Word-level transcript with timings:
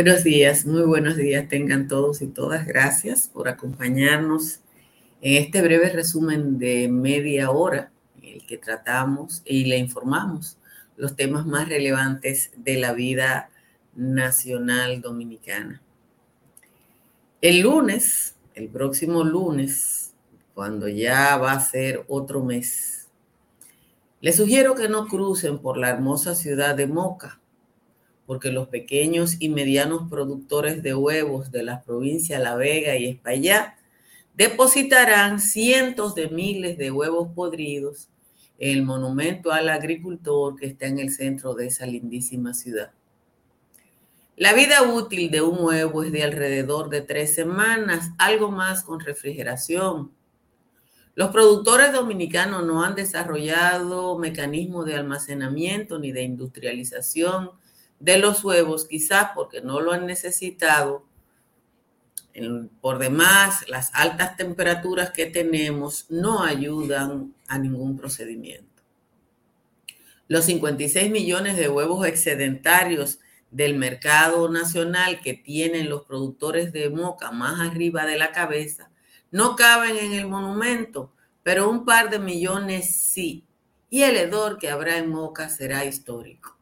Buenos 0.00 0.22
días, 0.22 0.64
muy 0.64 0.82
buenos 0.82 1.16
días 1.16 1.48
tengan 1.48 1.88
todos 1.88 2.22
y 2.22 2.28
todas. 2.28 2.68
Gracias 2.68 3.26
por 3.26 3.48
acompañarnos 3.48 4.60
en 5.20 5.42
este 5.42 5.60
breve 5.60 5.88
resumen 5.88 6.56
de 6.60 6.86
media 6.88 7.50
hora 7.50 7.90
en 8.22 8.34
el 8.34 8.46
que 8.46 8.58
tratamos 8.58 9.42
y 9.44 9.64
le 9.64 9.76
informamos 9.76 10.56
los 10.96 11.16
temas 11.16 11.46
más 11.46 11.68
relevantes 11.68 12.52
de 12.56 12.78
la 12.78 12.92
vida 12.92 13.50
nacional 13.96 15.00
dominicana. 15.00 15.82
El 17.40 17.62
lunes, 17.62 18.36
el 18.54 18.68
próximo 18.68 19.24
lunes, 19.24 20.14
cuando 20.54 20.86
ya 20.86 21.36
va 21.38 21.50
a 21.50 21.60
ser 21.60 22.04
otro 22.06 22.44
mes, 22.44 23.08
les 24.20 24.36
sugiero 24.36 24.76
que 24.76 24.88
no 24.88 25.08
crucen 25.08 25.58
por 25.58 25.76
la 25.76 25.90
hermosa 25.90 26.36
ciudad 26.36 26.76
de 26.76 26.86
Moca 26.86 27.37
porque 28.28 28.52
los 28.52 28.68
pequeños 28.68 29.36
y 29.38 29.48
medianos 29.48 30.02
productores 30.10 30.82
de 30.82 30.94
huevos 30.94 31.50
de 31.50 31.62
las 31.62 31.82
provincias 31.82 32.42
La 32.42 32.56
Vega 32.56 32.94
y 32.94 33.06
Espaillá 33.06 33.78
depositarán 34.34 35.40
cientos 35.40 36.14
de 36.14 36.28
miles 36.28 36.76
de 36.76 36.90
huevos 36.90 37.28
podridos 37.34 38.10
en 38.58 38.76
el 38.76 38.84
monumento 38.84 39.50
al 39.50 39.70
agricultor 39.70 40.56
que 40.56 40.66
está 40.66 40.88
en 40.88 40.98
el 40.98 41.10
centro 41.10 41.54
de 41.54 41.68
esa 41.68 41.86
lindísima 41.86 42.52
ciudad. 42.52 42.90
La 44.36 44.52
vida 44.52 44.82
útil 44.82 45.30
de 45.30 45.40
un 45.40 45.64
huevo 45.64 46.02
es 46.02 46.12
de 46.12 46.22
alrededor 46.22 46.90
de 46.90 47.00
tres 47.00 47.34
semanas, 47.34 48.10
algo 48.18 48.50
más 48.50 48.82
con 48.82 49.00
refrigeración. 49.00 50.12
Los 51.14 51.30
productores 51.30 51.94
dominicanos 51.94 52.62
no 52.66 52.84
han 52.84 52.94
desarrollado 52.94 54.18
mecanismos 54.18 54.84
de 54.84 54.96
almacenamiento 54.96 55.98
ni 55.98 56.12
de 56.12 56.24
industrialización 56.24 57.52
de 58.00 58.18
los 58.18 58.44
huevos, 58.44 58.86
quizás 58.86 59.30
porque 59.34 59.60
no 59.60 59.80
lo 59.80 59.92
han 59.92 60.06
necesitado. 60.06 61.06
Por 62.80 62.98
demás, 62.98 63.64
las 63.68 63.90
altas 63.94 64.36
temperaturas 64.36 65.10
que 65.10 65.26
tenemos 65.26 66.06
no 66.08 66.44
ayudan 66.44 67.34
a 67.48 67.58
ningún 67.58 67.96
procedimiento. 67.96 68.82
Los 70.28 70.44
56 70.44 71.10
millones 71.10 71.56
de 71.56 71.68
huevos 71.68 72.06
excedentarios 72.06 73.18
del 73.50 73.76
mercado 73.76 74.48
nacional 74.48 75.20
que 75.20 75.34
tienen 75.34 75.88
los 75.88 76.04
productores 76.04 76.72
de 76.72 76.90
moca 76.90 77.32
más 77.32 77.60
arriba 77.60 78.04
de 78.04 78.18
la 78.18 78.30
cabeza 78.30 78.90
no 79.30 79.56
caben 79.56 79.96
en 79.96 80.12
el 80.14 80.26
monumento, 80.26 81.12
pero 81.42 81.68
un 81.68 81.84
par 81.84 82.10
de 82.10 82.18
millones 82.18 82.94
sí. 82.96 83.46
Y 83.90 84.02
el 84.02 84.16
hedor 84.16 84.58
que 84.58 84.70
habrá 84.70 84.98
en 84.98 85.10
moca 85.10 85.48
será 85.48 85.84
histórico. 85.84 86.57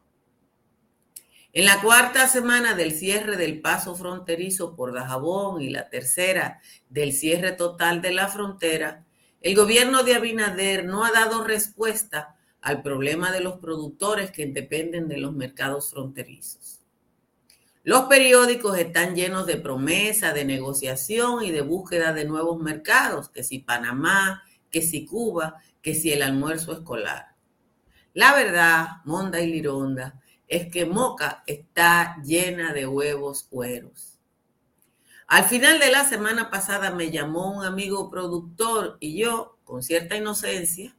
En 1.57 1.65
la 1.65 1.81
cuarta 1.81 2.27
semana 2.27 2.75
del 2.75 2.91
cierre 2.91 3.35
del 3.35 3.61
paso 3.61 3.95
fronterizo 3.95 4.75
por 4.75 4.93
Dajabón 4.93 5.59
y 5.59 5.71
la 5.71 5.89
tercera 5.89 6.61
del 6.87 7.13
cierre 7.13 7.51
total 7.51 7.99
de 7.99 8.11
la 8.11 8.27
frontera, 8.27 9.07
el 9.41 9.55
gobierno 9.55 10.03
de 10.03 10.13
Abinader 10.13 10.85
no 10.85 11.03
ha 11.03 11.11
dado 11.11 11.43
respuesta 11.43 12.35
al 12.61 12.83
problema 12.83 13.31
de 13.31 13.41
los 13.41 13.55
productores 13.55 14.29
que 14.29 14.45
dependen 14.45 15.07
de 15.07 15.17
los 15.17 15.33
mercados 15.33 15.89
fronterizos. 15.89 16.83
Los 17.83 18.03
periódicos 18.03 18.77
están 18.77 19.15
llenos 19.15 19.47
de 19.47 19.57
promesa, 19.57 20.33
de 20.33 20.45
negociación 20.45 21.43
y 21.43 21.49
de 21.49 21.61
búsqueda 21.61 22.13
de 22.13 22.25
nuevos 22.25 22.61
mercados, 22.61 23.29
que 23.29 23.41
si 23.41 23.57
Panamá, 23.57 24.43
que 24.69 24.83
si 24.83 25.07
Cuba, 25.07 25.55
que 25.81 25.95
si 25.95 26.13
el 26.13 26.21
almuerzo 26.21 26.71
escolar. 26.71 27.29
La 28.13 28.35
verdad, 28.35 28.87
Monda 29.05 29.41
y 29.41 29.47
Lironda, 29.47 30.21
es 30.47 30.71
que 30.71 30.85
Moca 30.85 31.43
está 31.45 32.17
llena 32.23 32.73
de 32.73 32.87
huevos 32.87 33.43
cueros. 33.43 34.17
Al 35.27 35.43
final 35.43 35.79
de 35.79 35.91
la 35.91 36.05
semana 36.05 36.49
pasada 36.49 36.91
me 36.91 37.11
llamó 37.11 37.51
un 37.57 37.65
amigo 37.65 38.09
productor 38.09 38.97
y 39.01 39.17
yo, 39.17 39.57
con 39.65 39.83
cierta 39.83 40.15
inocencia, 40.15 40.95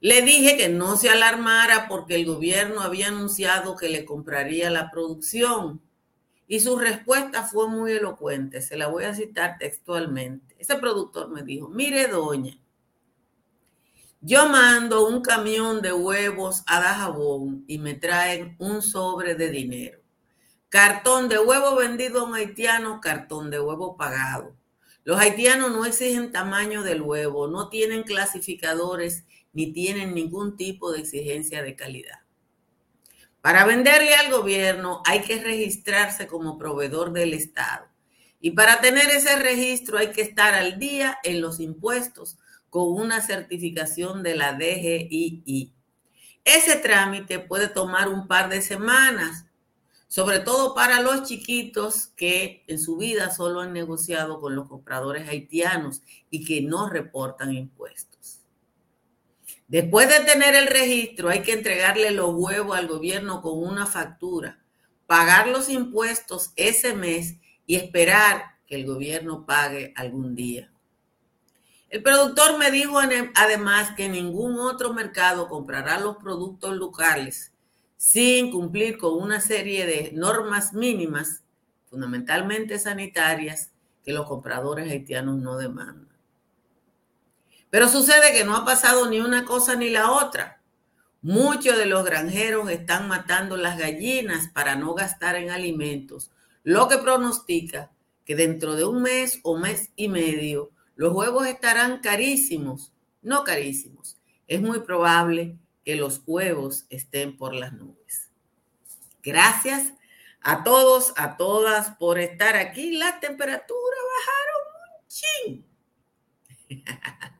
le 0.00 0.22
dije 0.22 0.56
que 0.56 0.68
no 0.68 0.96
se 0.96 1.08
alarmara 1.08 1.88
porque 1.88 2.14
el 2.14 2.26
gobierno 2.26 2.80
había 2.80 3.08
anunciado 3.08 3.74
que 3.74 3.88
le 3.88 4.04
compraría 4.04 4.70
la 4.70 4.90
producción. 4.90 5.80
Y 6.46 6.60
su 6.60 6.78
respuesta 6.78 7.42
fue 7.42 7.68
muy 7.68 7.92
elocuente, 7.92 8.60
se 8.60 8.76
la 8.76 8.86
voy 8.86 9.04
a 9.04 9.14
citar 9.14 9.56
textualmente. 9.58 10.54
Ese 10.58 10.76
productor 10.76 11.30
me 11.30 11.42
dijo, 11.42 11.68
mire 11.68 12.06
doña, 12.06 12.56
yo 14.26 14.48
mando 14.48 15.06
un 15.06 15.20
camión 15.20 15.82
de 15.82 15.92
huevos 15.92 16.62
a 16.66 16.80
Dajabón 16.80 17.62
y 17.68 17.76
me 17.76 17.92
traen 17.92 18.56
un 18.58 18.80
sobre 18.80 19.34
de 19.34 19.50
dinero. 19.50 20.00
Cartón 20.70 21.28
de 21.28 21.38
huevo 21.38 21.76
vendido 21.76 22.20
a 22.20 22.24
un 22.24 22.34
haitiano, 22.34 23.02
cartón 23.02 23.50
de 23.50 23.60
huevo 23.60 23.98
pagado. 23.98 24.56
Los 25.04 25.20
haitianos 25.20 25.72
no 25.72 25.84
exigen 25.84 26.32
tamaño 26.32 26.82
del 26.82 27.02
huevo, 27.02 27.48
no 27.48 27.68
tienen 27.68 28.02
clasificadores 28.02 29.24
ni 29.52 29.74
tienen 29.74 30.14
ningún 30.14 30.56
tipo 30.56 30.90
de 30.90 31.00
exigencia 31.00 31.62
de 31.62 31.76
calidad. 31.76 32.20
Para 33.42 33.66
venderle 33.66 34.14
al 34.14 34.32
gobierno 34.32 35.02
hay 35.04 35.20
que 35.20 35.42
registrarse 35.42 36.26
como 36.26 36.56
proveedor 36.56 37.12
del 37.12 37.34
Estado. 37.34 37.88
Y 38.40 38.52
para 38.52 38.80
tener 38.80 39.10
ese 39.10 39.36
registro 39.36 39.98
hay 39.98 40.12
que 40.12 40.22
estar 40.22 40.54
al 40.54 40.78
día 40.78 41.18
en 41.24 41.42
los 41.42 41.60
impuestos 41.60 42.38
con 42.74 42.90
una 42.90 43.20
certificación 43.20 44.24
de 44.24 44.34
la 44.34 44.54
DGII. 44.54 45.72
Ese 46.44 46.74
trámite 46.74 47.38
puede 47.38 47.68
tomar 47.68 48.08
un 48.08 48.26
par 48.26 48.48
de 48.48 48.62
semanas, 48.62 49.46
sobre 50.08 50.40
todo 50.40 50.74
para 50.74 51.00
los 51.00 51.22
chiquitos 51.22 52.08
que 52.16 52.64
en 52.66 52.80
su 52.80 52.96
vida 52.96 53.30
solo 53.30 53.60
han 53.60 53.72
negociado 53.72 54.40
con 54.40 54.56
los 54.56 54.66
compradores 54.66 55.28
haitianos 55.28 56.02
y 56.30 56.44
que 56.44 56.62
no 56.62 56.90
reportan 56.90 57.52
impuestos. 57.52 58.40
Después 59.68 60.08
de 60.08 60.24
tener 60.24 60.56
el 60.56 60.66
registro, 60.66 61.28
hay 61.28 61.42
que 61.42 61.52
entregarle 61.52 62.10
los 62.10 62.34
huevos 62.34 62.76
al 62.76 62.88
gobierno 62.88 63.40
con 63.40 63.56
una 63.56 63.86
factura, 63.86 64.58
pagar 65.06 65.46
los 65.46 65.68
impuestos 65.68 66.50
ese 66.56 66.92
mes 66.92 67.36
y 67.68 67.76
esperar 67.76 68.56
que 68.66 68.74
el 68.74 68.84
gobierno 68.84 69.46
pague 69.46 69.92
algún 69.94 70.34
día. 70.34 70.73
El 71.94 72.02
productor 72.02 72.58
me 72.58 72.72
dijo 72.72 72.98
además 73.36 73.92
que 73.96 74.08
ningún 74.08 74.58
otro 74.58 74.92
mercado 74.92 75.48
comprará 75.48 76.00
los 76.00 76.16
productos 76.16 76.74
locales 76.76 77.52
sin 77.96 78.50
cumplir 78.50 78.98
con 78.98 79.14
una 79.14 79.40
serie 79.40 79.86
de 79.86 80.10
normas 80.12 80.72
mínimas, 80.72 81.44
fundamentalmente 81.88 82.80
sanitarias, 82.80 83.70
que 84.04 84.12
los 84.12 84.26
compradores 84.26 84.90
haitianos 84.90 85.38
no 85.38 85.56
demandan. 85.56 86.18
Pero 87.70 87.88
sucede 87.88 88.32
que 88.32 88.44
no 88.44 88.56
ha 88.56 88.64
pasado 88.64 89.08
ni 89.08 89.20
una 89.20 89.44
cosa 89.44 89.76
ni 89.76 89.88
la 89.88 90.10
otra. 90.10 90.60
Muchos 91.22 91.78
de 91.78 91.86
los 91.86 92.04
granjeros 92.04 92.68
están 92.70 93.06
matando 93.06 93.56
las 93.56 93.78
gallinas 93.78 94.48
para 94.48 94.74
no 94.74 94.94
gastar 94.94 95.36
en 95.36 95.50
alimentos, 95.50 96.32
lo 96.64 96.88
que 96.88 96.98
pronostica 96.98 97.92
que 98.24 98.34
dentro 98.34 98.74
de 98.74 98.84
un 98.84 99.00
mes 99.00 99.38
o 99.44 99.56
mes 99.56 99.92
y 99.94 100.08
medio 100.08 100.73
los 100.96 101.12
huevos 101.12 101.46
estarán 101.46 102.00
carísimos, 102.00 102.92
no 103.22 103.44
carísimos. 103.44 104.18
Es 104.46 104.60
muy 104.60 104.80
probable 104.80 105.56
que 105.84 105.96
los 105.96 106.22
huevos 106.26 106.86
estén 106.88 107.36
por 107.36 107.54
las 107.54 107.72
nubes. 107.72 108.30
Gracias 109.22 109.92
a 110.40 110.62
todos, 110.62 111.12
a 111.16 111.36
todas 111.36 111.90
por 111.96 112.18
estar 112.18 112.56
aquí. 112.56 112.96
Las 112.96 113.20
temperaturas 113.20 114.00
bajaron 114.16 114.64
un 114.92 115.08
chin. 115.08 115.66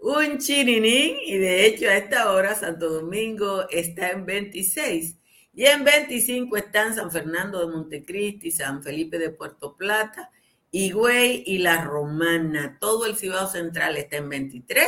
un 0.00 0.38
chininín 0.38 1.16
y 1.24 1.36
de 1.38 1.66
hecho 1.66 1.88
a 1.88 1.96
esta 1.96 2.32
hora 2.32 2.54
Santo 2.54 2.88
Domingo 2.88 3.68
está 3.70 4.10
en 4.10 4.26
26 4.26 5.16
y 5.54 5.64
en 5.64 5.84
25 5.84 6.56
están 6.56 6.94
San 6.94 7.10
Fernando 7.10 7.60
de 7.60 7.72
Montecristi, 7.74 8.50
San 8.50 8.82
Felipe 8.82 9.18
de 9.18 9.30
Puerto 9.30 9.76
Plata 9.76 10.30
Higüey 10.76 11.42
y 11.46 11.58
La 11.58 11.82
Romana. 11.82 12.76
Todo 12.78 13.06
el 13.06 13.16
Cibao 13.16 13.48
Central 13.48 13.96
está 13.96 14.18
en 14.18 14.28
23. 14.28 14.86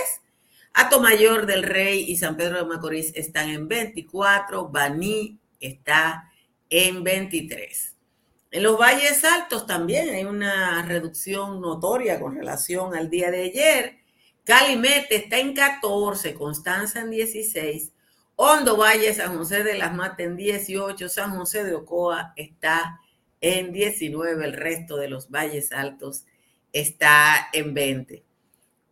Mayor 1.01 1.47
del 1.47 1.63
Rey 1.63 2.05
y 2.07 2.17
San 2.17 2.37
Pedro 2.37 2.59
de 2.59 2.67
Macorís 2.67 3.13
están 3.15 3.49
en 3.49 3.69
24. 3.69 4.69
Baní 4.69 5.41
está 5.59 6.31
en 6.69 7.03
23. 7.03 7.97
En 8.51 8.63
los 8.63 8.79
valles 8.79 9.25
altos 9.25 9.67
también 9.67 10.11
hay 10.11 10.25
una 10.25 10.83
reducción 10.83 11.61
notoria 11.61 12.21
con 12.21 12.37
relación 12.37 12.95
al 12.95 13.09
día 13.09 13.31
de 13.31 13.45
ayer. 13.45 13.99
Calimete 14.45 15.17
está 15.17 15.39
en 15.39 15.55
14, 15.55 16.35
Constanza 16.35 17.01
en 17.01 17.11
16, 17.11 17.93
Hondo 18.37 18.77
Valle, 18.77 19.15
San 19.15 19.37
José 19.39 19.63
de 19.63 19.79
las 19.79 19.95
Matas 19.95 20.21
en 20.21 20.37
18, 20.37 21.09
San 21.09 21.37
José 21.37 21.65
de 21.65 21.75
Ocoa 21.75 22.35
está 22.37 23.01
en 23.41 23.73
19, 23.73 24.45
el 24.45 24.53
resto 24.53 24.97
de 24.97 25.09
los 25.09 25.31
valles 25.31 25.73
altos 25.73 26.25
está 26.73 27.49
en 27.53 27.75
20. 27.75 28.25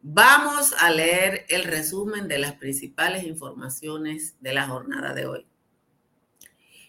Vamos 0.02 0.72
a 0.78 0.90
leer 0.90 1.46
el 1.48 1.64
resumen 1.64 2.28
de 2.28 2.38
las 2.38 2.54
principales 2.54 3.24
informaciones 3.24 4.36
de 4.40 4.54
la 4.54 4.68
jornada 4.68 5.14
de 5.14 5.26
hoy. 5.26 5.46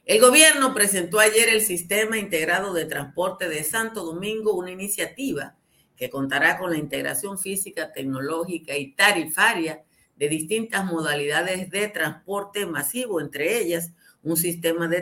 El 0.05 0.21
gobierno 0.21 0.73
presentó 0.73 1.19
ayer 1.19 1.49
el 1.49 1.61
Sistema 1.61 2.17
Integrado 2.17 2.73
de 2.73 2.85
Transporte 2.85 3.49
de 3.49 3.63
Santo 3.63 4.05
Domingo, 4.05 4.53
una 4.53 4.71
iniciativa 4.71 5.55
que 5.97 6.09
contará 6.09 6.57
con 6.57 6.71
la 6.71 6.77
integración 6.77 7.39
física, 7.39 7.91
tecnológica 7.91 8.77
y 8.77 8.93
tarifaria 8.93 9.83
de 10.15 10.29
distintas 10.29 10.85
modalidades 10.85 11.69
de 11.69 11.87
transporte 11.89 12.65
masivo, 12.65 13.19
entre 13.19 13.59
ellas 13.59 13.91
un 14.27 14.37
sistema 14.37 14.87
de, 14.87 14.97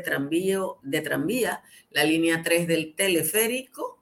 de 0.84 1.02
tranvía, 1.02 1.64
la 1.92 2.04
línea 2.04 2.42
3 2.44 2.68
del 2.68 2.96
teleférico, 2.96 3.96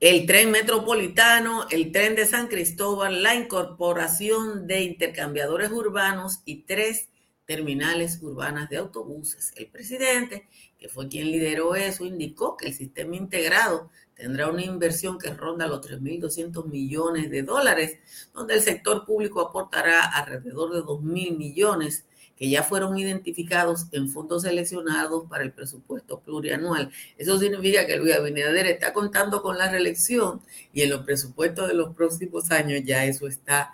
el 0.00 0.26
tren 0.26 0.50
metropolitano, 0.50 1.66
el 1.70 1.90
tren 1.92 2.14
de 2.14 2.26
San 2.26 2.48
Cristóbal, 2.48 3.22
la 3.22 3.34
incorporación 3.34 4.66
de 4.66 4.82
intercambiadores 4.82 5.70
urbanos 5.70 6.42
y 6.44 6.62
tres 6.62 7.08
terminales 7.46 8.18
urbanas 8.22 8.68
de 8.68 8.78
autobuses. 8.78 9.52
El 9.56 9.68
presidente, 9.68 10.48
que 10.78 10.88
fue 10.88 11.08
quien 11.08 11.30
lideró 11.30 11.74
eso, 11.74 12.04
indicó 12.04 12.56
que 12.56 12.66
el 12.66 12.74
sistema 12.74 13.16
integrado 13.16 13.90
tendrá 14.14 14.50
una 14.50 14.62
inversión 14.62 15.18
que 15.18 15.32
ronda 15.32 15.66
los 15.66 15.80
3.200 15.80 16.66
millones 16.66 17.30
de 17.30 17.42
dólares, 17.42 17.98
donde 18.32 18.54
el 18.54 18.60
sector 18.60 19.04
público 19.04 19.40
aportará 19.40 20.04
alrededor 20.04 20.72
de 20.72 20.82
2.000 20.82 21.36
millones 21.36 22.04
que 22.36 22.48
ya 22.48 22.62
fueron 22.62 22.98
identificados 22.98 23.86
en 23.92 24.08
fondos 24.08 24.42
seleccionados 24.42 25.28
para 25.28 25.44
el 25.44 25.52
presupuesto 25.52 26.20
plurianual. 26.20 26.90
Eso 27.16 27.38
significa 27.38 27.86
que 27.86 27.96
Luis 27.96 28.14
Abinader 28.14 28.66
está 28.66 28.92
contando 28.92 29.42
con 29.42 29.56
la 29.56 29.70
reelección 29.70 30.42
y 30.72 30.82
en 30.82 30.90
los 30.90 31.04
presupuestos 31.04 31.68
de 31.68 31.74
los 31.74 31.94
próximos 31.94 32.50
años 32.50 32.82
ya 32.84 33.04
eso 33.04 33.26
está 33.26 33.72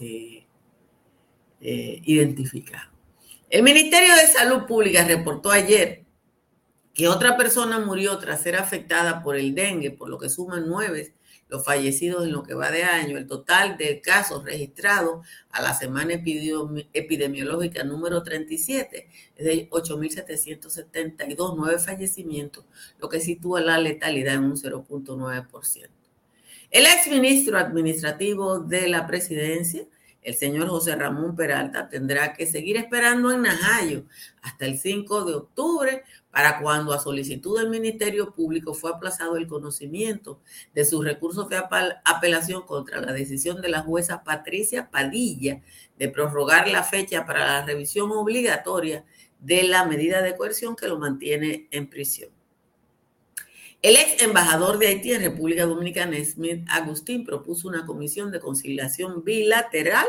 eh, 0.00 0.46
eh, 1.60 2.00
identificado. 2.04 2.90
El 3.50 3.62
Ministerio 3.62 4.14
de 4.14 4.26
Salud 4.26 4.66
Pública 4.66 5.04
reportó 5.04 5.50
ayer 5.50 6.04
que 6.94 7.08
otra 7.08 7.36
persona 7.36 7.78
murió 7.78 8.18
tras 8.18 8.42
ser 8.42 8.56
afectada 8.56 9.22
por 9.22 9.36
el 9.36 9.54
dengue, 9.54 9.90
por 9.90 10.08
lo 10.08 10.18
que 10.18 10.30
suman 10.30 10.64
nueve 10.66 11.15
los 11.48 11.64
fallecidos 11.64 12.24
en 12.24 12.32
lo 12.32 12.42
que 12.42 12.54
va 12.54 12.70
de 12.70 12.84
año. 12.84 13.18
El 13.18 13.26
total 13.26 13.76
de 13.76 14.00
casos 14.00 14.44
registrados 14.44 15.26
a 15.50 15.62
la 15.62 15.74
semana 15.74 16.14
epidemiológica 16.14 17.84
número 17.84 18.22
37 18.22 19.08
es 19.36 19.44
de 19.44 19.70
8.772, 19.70 21.54
nueve 21.56 21.78
fallecimientos, 21.78 22.64
lo 22.98 23.08
que 23.08 23.20
sitúa 23.20 23.60
la 23.60 23.78
letalidad 23.78 24.34
en 24.34 24.44
un 24.44 24.56
0.9%. 24.56 25.88
El 26.70 26.86
exministro 26.86 27.58
administrativo 27.58 28.58
de 28.58 28.88
la 28.88 29.06
presidencia 29.06 29.86
el 30.26 30.34
señor 30.34 30.66
José 30.66 30.96
Ramón 30.96 31.36
Peralta 31.36 31.88
tendrá 31.88 32.34
que 32.34 32.48
seguir 32.48 32.76
esperando 32.76 33.30
en 33.30 33.42
Najayo 33.42 34.02
hasta 34.42 34.66
el 34.66 34.76
5 34.76 35.24
de 35.24 35.34
octubre 35.34 36.02
para 36.32 36.60
cuando 36.60 36.92
a 36.92 36.98
solicitud 36.98 37.56
del 37.56 37.70
Ministerio 37.70 38.34
Público 38.34 38.74
fue 38.74 38.90
aplazado 38.90 39.36
el 39.36 39.46
conocimiento 39.46 40.40
de 40.74 40.84
sus 40.84 41.04
recursos 41.04 41.48
de 41.48 41.62
apelación 42.04 42.62
contra 42.62 43.00
la 43.00 43.12
decisión 43.12 43.62
de 43.62 43.68
la 43.68 43.82
jueza 43.82 44.24
Patricia 44.24 44.90
Padilla 44.90 45.62
de 45.96 46.08
prorrogar 46.08 46.66
la 46.66 46.82
fecha 46.82 47.24
para 47.24 47.46
la 47.46 47.64
revisión 47.64 48.10
obligatoria 48.10 49.04
de 49.38 49.62
la 49.62 49.84
medida 49.84 50.22
de 50.22 50.36
coerción 50.36 50.74
que 50.74 50.88
lo 50.88 50.98
mantiene 50.98 51.68
en 51.70 51.88
prisión. 51.88 52.35
El 53.86 53.94
ex 53.94 54.20
embajador 54.20 54.80
de 54.80 54.88
Haití 54.88 55.12
en 55.12 55.20
República 55.20 55.64
Dominicana, 55.64 56.16
Smith 56.24 56.66
Agustín, 56.68 57.24
propuso 57.24 57.68
una 57.68 57.86
comisión 57.86 58.32
de 58.32 58.40
conciliación 58.40 59.22
bilateral 59.22 60.08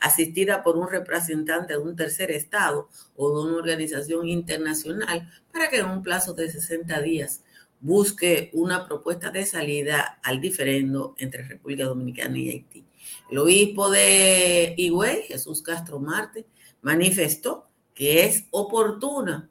asistida 0.00 0.62
por 0.62 0.78
un 0.78 0.88
representante 0.88 1.74
de 1.74 1.78
un 1.78 1.94
tercer 1.94 2.30
estado 2.30 2.88
o 3.16 3.28
de 3.28 3.46
una 3.46 3.58
organización 3.58 4.26
internacional 4.30 5.30
para 5.52 5.68
que 5.68 5.76
en 5.76 5.90
un 5.90 6.02
plazo 6.02 6.32
de 6.32 6.50
60 6.50 7.02
días 7.02 7.42
busque 7.82 8.48
una 8.54 8.88
propuesta 8.88 9.30
de 9.30 9.44
salida 9.44 10.20
al 10.22 10.40
diferendo 10.40 11.14
entre 11.18 11.42
República 11.42 11.84
Dominicana 11.84 12.38
y 12.38 12.48
Haití. 12.48 12.86
El 13.30 13.36
obispo 13.40 13.90
de 13.90 14.72
Higüey, 14.74 15.24
Jesús 15.24 15.60
Castro 15.60 16.00
Marte, 16.00 16.46
manifestó 16.80 17.68
que 17.92 18.24
es 18.24 18.46
oportuna 18.52 19.50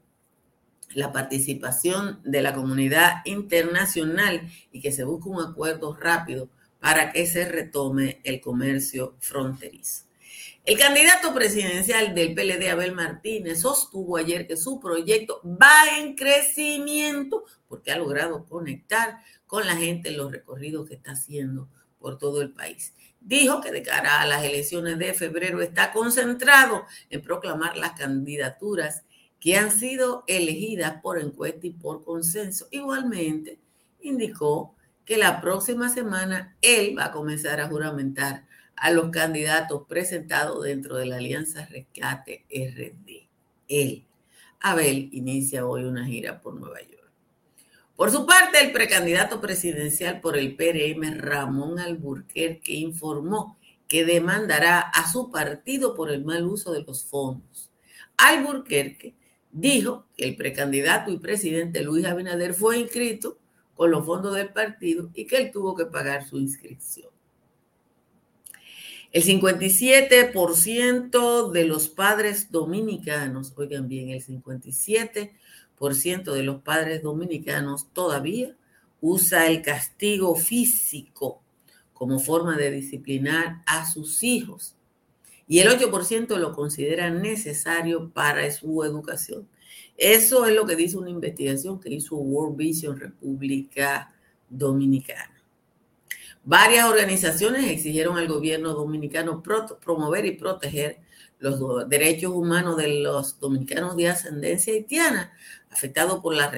la 0.94 1.12
participación 1.12 2.20
de 2.24 2.42
la 2.42 2.54
comunidad 2.54 3.22
internacional 3.24 4.48
y 4.72 4.80
que 4.80 4.92
se 4.92 5.04
busque 5.04 5.28
un 5.28 5.42
acuerdo 5.42 5.94
rápido 5.94 6.48
para 6.80 7.12
que 7.12 7.26
se 7.26 7.48
retome 7.48 8.20
el 8.24 8.40
comercio 8.40 9.16
fronterizo. 9.20 10.04
El 10.64 10.78
candidato 10.78 11.32
presidencial 11.32 12.14
del 12.14 12.34
PLD, 12.34 12.68
Abel 12.68 12.92
Martínez, 12.92 13.62
sostuvo 13.62 14.18
ayer 14.18 14.46
que 14.46 14.58
su 14.58 14.78
proyecto 14.78 15.40
va 15.44 15.98
en 15.98 16.14
crecimiento 16.14 17.44
porque 17.68 17.90
ha 17.90 17.96
logrado 17.96 18.44
conectar 18.44 19.18
con 19.46 19.66
la 19.66 19.76
gente 19.76 20.10
en 20.10 20.18
los 20.18 20.30
recorridos 20.30 20.86
que 20.86 20.96
está 20.96 21.12
haciendo 21.12 21.70
por 21.98 22.18
todo 22.18 22.42
el 22.42 22.52
país. 22.52 22.92
Dijo 23.20 23.62
que 23.62 23.72
de 23.72 23.82
cara 23.82 24.20
a 24.20 24.26
las 24.26 24.44
elecciones 24.44 24.98
de 24.98 25.14
febrero 25.14 25.62
está 25.62 25.90
concentrado 25.90 26.84
en 27.08 27.22
proclamar 27.22 27.76
las 27.78 27.92
candidaturas 27.92 29.04
que 29.40 29.56
han 29.56 29.70
sido 29.70 30.24
elegidas 30.26 31.00
por 31.00 31.20
encuesta 31.20 31.66
y 31.66 31.70
por 31.70 32.04
consenso. 32.04 32.68
Igualmente, 32.70 33.58
indicó 34.00 34.74
que 35.04 35.16
la 35.16 35.40
próxima 35.40 35.88
semana 35.88 36.56
él 36.60 36.96
va 36.98 37.06
a 37.06 37.12
comenzar 37.12 37.60
a 37.60 37.68
juramentar 37.68 38.46
a 38.76 38.90
los 38.90 39.10
candidatos 39.10 39.82
presentados 39.88 40.64
dentro 40.64 40.96
de 40.96 41.06
la 41.06 41.16
Alianza 41.16 41.66
Rescate 41.66 42.44
RD. 42.50 43.26
Él, 43.68 44.04
Abel, 44.60 45.08
inicia 45.12 45.66
hoy 45.66 45.84
una 45.84 46.04
gira 46.04 46.40
por 46.40 46.54
Nueva 46.54 46.80
York. 46.80 47.10
Por 47.96 48.12
su 48.12 48.26
parte, 48.26 48.60
el 48.62 48.70
precandidato 48.70 49.40
presidencial 49.40 50.20
por 50.20 50.36
el 50.36 50.54
PRM, 50.54 51.18
Ramón 51.18 51.80
Alburquerque, 51.80 52.74
informó 52.74 53.58
que 53.88 54.04
demandará 54.04 54.80
a 54.80 55.10
su 55.10 55.32
partido 55.32 55.94
por 55.94 56.10
el 56.10 56.24
mal 56.24 56.46
uso 56.46 56.72
de 56.72 56.82
los 56.82 57.04
fondos. 57.04 57.70
Alburquerque 58.16 59.14
dijo 59.60 60.06
que 60.16 60.24
el 60.24 60.36
precandidato 60.36 61.10
y 61.10 61.18
presidente 61.18 61.82
Luis 61.82 62.06
Abinader 62.06 62.54
fue 62.54 62.78
inscrito 62.78 63.36
con 63.74 63.90
los 63.90 64.06
fondos 64.06 64.36
del 64.36 64.52
partido 64.52 65.10
y 65.14 65.26
que 65.26 65.38
él 65.38 65.50
tuvo 65.50 65.74
que 65.74 65.86
pagar 65.86 66.28
su 66.28 66.38
inscripción. 66.38 67.10
El 69.10 69.24
57% 69.24 71.50
de 71.50 71.64
los 71.64 71.88
padres 71.88 72.52
dominicanos, 72.52 73.54
oigan 73.56 73.88
bien, 73.88 74.10
el 74.10 74.22
57% 74.22 76.32
de 76.32 76.42
los 76.42 76.60
padres 76.62 77.02
dominicanos 77.02 77.88
todavía 77.92 78.54
usa 79.00 79.46
el 79.48 79.62
castigo 79.62 80.36
físico 80.36 81.42
como 81.94 82.18
forma 82.20 82.56
de 82.56 82.70
disciplinar 82.70 83.62
a 83.66 83.90
sus 83.90 84.22
hijos 84.22 84.76
y 85.48 85.60
el 85.60 85.68
8% 85.68 86.36
lo 86.36 86.52
considera 86.52 87.10
necesario 87.10 88.10
para 88.10 88.50
su 88.52 88.84
educación. 88.84 89.48
Eso 89.98 90.46
es 90.46 90.54
lo 90.54 90.64
que 90.64 90.76
dice 90.76 90.96
una 90.96 91.10
investigación 91.10 91.78
que 91.80 91.92
hizo 91.92 92.16
World 92.16 92.56
Vision 92.56 93.00
República 93.00 94.14
Dominicana. 94.48 95.42
Varias 96.44 96.88
organizaciones 96.88 97.68
exigieron 97.68 98.16
al 98.16 98.28
gobierno 98.28 98.74
dominicano 98.74 99.42
promover 99.42 100.24
y 100.24 100.36
proteger 100.36 101.00
los 101.40 101.88
derechos 101.88 102.32
humanos 102.32 102.76
de 102.76 103.00
los 103.00 103.40
dominicanos 103.40 103.96
de 103.96 104.08
ascendencia 104.08 104.72
haitiana, 104.72 105.32
afectados 105.68 106.20
por 106.20 106.32
la 106.34 106.52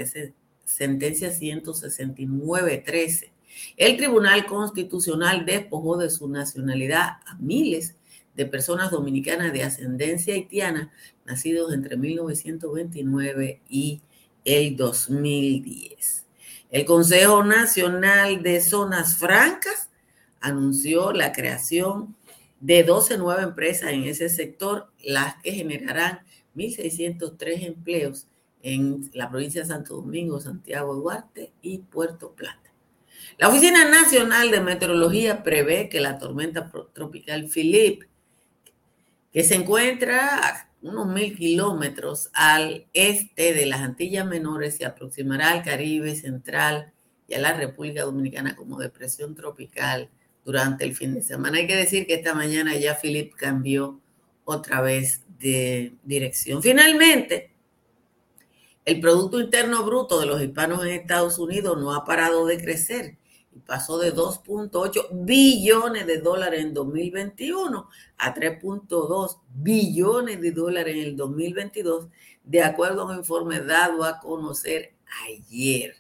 sentencia 0.65 1.31
169-13. 1.31 3.31
El 3.79 3.97
Tribunal 3.97 4.45
Constitucional 4.47 5.47
despojó 5.47 5.97
de 5.97 6.11
su 6.11 6.29
nacionalidad 6.29 7.21
a 7.27 7.37
miles 7.41 7.97
de 8.35 8.47
personas 8.47 8.91
dominicanas 8.91 9.53
de 9.53 9.63
ascendencia 9.63 10.35
haitiana 10.35 10.93
nacidos 11.25 11.73
entre 11.73 11.97
1929 11.97 13.61
y 13.69 14.01
el 14.45 14.77
2010. 14.77 16.27
El 16.71 16.85
Consejo 16.85 17.43
Nacional 17.43 18.43
de 18.43 18.61
Zonas 18.61 19.17
Francas 19.17 19.91
anunció 20.41 21.13
la 21.13 21.33
creación 21.33 22.17
de 22.61 22.85
12 22.85 23.19
nuevas 23.19 23.43
empresas 23.43 23.91
en 23.91 24.05
ese 24.05 24.29
sector, 24.29 24.91
las 25.03 25.37
que 25.43 25.53
generarán 25.53 26.21
1.603 26.55 27.67
empleos 27.67 28.29
en 28.63 29.11
la 29.15 29.31
provincia 29.31 29.63
de 29.63 29.69
Santo 29.69 29.97
Domingo, 29.97 30.41
Santiago 30.41 30.95
Duarte 30.95 31.53
y 31.63 31.79
Puerto 31.79 32.33
Plata. 32.35 32.73
La 33.39 33.49
Oficina 33.49 33.89
Nacional 33.89 34.51
de 34.51 34.61
Meteorología 34.61 35.43
prevé 35.43 35.89
que 35.89 36.01
la 36.01 36.19
tormenta 36.19 36.71
tropical 36.93 37.49
Philip 37.53 38.05
que 39.33 39.45
se 39.45 39.55
encuentra 39.55 40.71
unos 40.83 41.07
mil 41.07 41.37
kilómetros 41.37 42.31
al 42.33 42.87
este 42.95 43.53
de 43.53 43.67
las 43.67 43.81
Antillas 43.81 44.27
Menores, 44.27 44.77
se 44.77 44.85
aproximará 44.85 45.53
al 45.53 45.63
Caribe 45.63 46.15
Central 46.15 46.93
y 47.29 47.35
a 47.35 47.39
la 47.39 47.53
República 47.53 48.03
Dominicana 48.03 48.57
como 48.57 48.79
depresión 48.79 49.35
tropical 49.35 50.11
durante 50.45 50.85
el 50.85 50.97
fin 50.97 51.15
de 51.15 51.23
semana. 51.23 51.59
Hay 51.59 51.67
que 51.67 51.77
decir 51.77 52.07
que 52.07 52.15
esta 52.15 52.35
mañana 52.35 52.77
ya 52.77 52.99
Philip 53.01 53.35
cambió 53.35 54.01
otra 54.45 54.81
vez 54.81 55.23
de 55.39 55.95
dirección. 56.03 56.63
Finalmente, 56.63 57.53
El 58.85 59.01
Producto 59.01 59.41
Interno 59.41 59.85
Bruto 59.85 60.19
de 60.19 60.27
los 60.27 60.43
hispanos 60.43 60.85
en 60.85 60.93
Estados 60.93 61.39
Unidos 61.39 61.79
no 61.79 61.95
ha 61.95 62.05
parado 62.05 62.47
de 62.47 62.59
crecer 62.59 63.20
y 63.53 63.59
pasó 63.61 63.99
de 63.99 64.15
2.8 64.15 65.09
billones 65.13 66.07
de 66.07 66.19
dólares 66.19 66.61
en 66.61 66.73
2021 66.73 67.89
a 68.19 68.35
3.2 68.35 69.41
billones 69.49 70.41
de 70.41 70.53
dólares 70.53 70.95
en 70.95 71.03
el 71.03 71.17
2022, 71.17 72.09
de 72.45 72.63
acuerdo 72.63 73.03
a 73.03 73.07
un 73.07 73.19
informe 73.19 73.61
dado 73.61 74.05
a 74.05 74.21
conocer 74.21 74.95
ayer. 75.27 75.97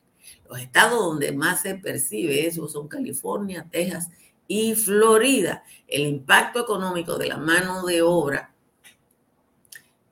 Los 0.48 0.60
estados 0.60 0.98
donde 0.98 1.32
más 1.32 1.62
se 1.62 1.74
percibe 1.74 2.46
eso 2.46 2.68
son 2.68 2.88
California, 2.88 3.66
Texas 3.70 4.08
y 4.46 4.74
Florida. 4.74 5.64
El 5.86 6.02
impacto 6.06 6.60
económico 6.60 7.18
de 7.18 7.28
la 7.28 7.36
mano 7.36 7.84
de 7.84 8.02
obra 8.02 8.52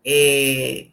eh, 0.05 0.93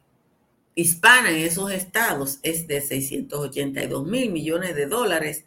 hispana 0.73 1.29
en 1.29 1.37
esos 1.37 1.71
estados 1.71 2.39
es 2.43 2.67
de 2.67 2.81
682 2.81 4.05
mil 4.05 4.31
millones 4.31 4.75
de 4.75 4.87
dólares. 4.87 5.45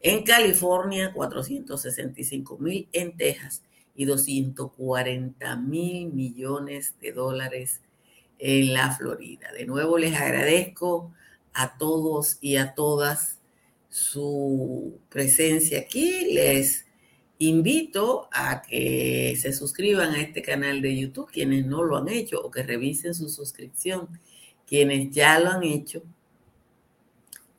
En 0.00 0.22
California, 0.22 1.12
465 1.12 2.58
mil 2.58 2.88
en 2.92 3.16
Texas 3.16 3.62
y 3.94 4.06
240 4.06 5.56
mil 5.56 6.12
millones 6.12 6.94
de 7.00 7.12
dólares 7.12 7.82
en 8.38 8.72
la 8.72 8.92
Florida. 8.92 9.52
De 9.52 9.66
nuevo 9.66 9.98
les 9.98 10.14
agradezco 10.14 11.12
a 11.52 11.76
todos 11.76 12.38
y 12.40 12.56
a 12.56 12.74
todas 12.74 13.38
su 13.90 14.98
presencia 15.10 15.80
aquí. 15.80 16.32
Les 16.32 16.86
invito 17.38 18.28
a 18.32 18.62
que 18.62 19.36
se 19.38 19.52
suscriban 19.52 20.14
a 20.14 20.22
este 20.22 20.40
canal 20.40 20.80
de 20.80 20.96
YouTube, 20.96 21.30
quienes 21.30 21.66
no 21.66 21.82
lo 21.82 21.98
han 21.98 22.08
hecho, 22.08 22.40
o 22.40 22.50
que 22.50 22.62
revisen 22.62 23.14
su 23.14 23.28
suscripción, 23.28 24.08
quienes 24.66 25.10
ya 25.10 25.38
lo 25.40 25.50
han 25.50 25.62
hecho, 25.62 26.02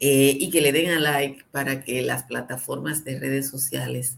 eh, 0.03 0.35
y 0.39 0.49
que 0.49 0.61
le 0.61 0.71
den 0.71 0.89
a 0.89 0.99
like 0.99 1.45
para 1.51 1.83
que 1.83 2.01
las 2.01 2.23
plataformas 2.23 3.03
de 3.03 3.19
redes 3.19 3.47
sociales 3.47 4.17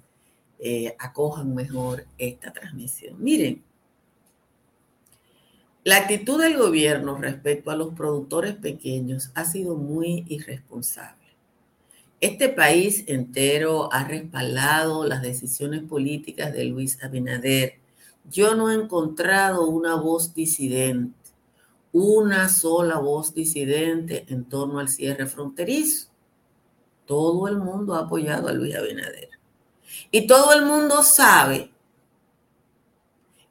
eh, 0.60 0.96
acojan 0.98 1.54
mejor 1.54 2.06
esta 2.18 2.54
transmisión. 2.54 3.22
Miren, 3.22 3.62
la 5.84 5.98
actitud 5.98 6.42
del 6.42 6.58
gobierno 6.58 7.18
respecto 7.18 7.70
a 7.70 7.76
los 7.76 7.94
productores 7.94 8.56
pequeños 8.56 9.32
ha 9.36 9.44
sido 9.44 9.76
muy 9.76 10.24
irresponsable. 10.30 11.22
Este 12.22 12.48
país 12.48 13.04
entero 13.08 13.92
ha 13.92 14.06
respaldado 14.06 15.06
las 15.06 15.22
decisiones 15.22 15.84
políticas 15.84 16.54
de 16.54 16.64
Luis 16.64 17.04
Abinader. 17.04 17.74
Yo 18.32 18.56
no 18.56 18.72
he 18.72 18.76
encontrado 18.76 19.68
una 19.68 19.96
voz 19.96 20.34
disidente, 20.34 21.23
una 21.94 22.50
sola 22.50 22.98
voz 22.98 23.34
disidente 23.34 24.26
en 24.28 24.46
torno 24.46 24.80
al 24.80 24.90
cierre 24.90 25.28
fronterizo. 25.28 26.10
Todo 27.06 27.48
el 27.48 27.58
mundo 27.58 27.94
ha 27.94 28.00
apoyado 28.00 28.48
a 28.48 28.54
Luis 28.54 28.76
Abinader. 28.76 29.30
Y 30.12 30.26
todo 30.26 30.54
el 30.54 30.66
mundo 30.66 31.04
sabe 31.04 31.72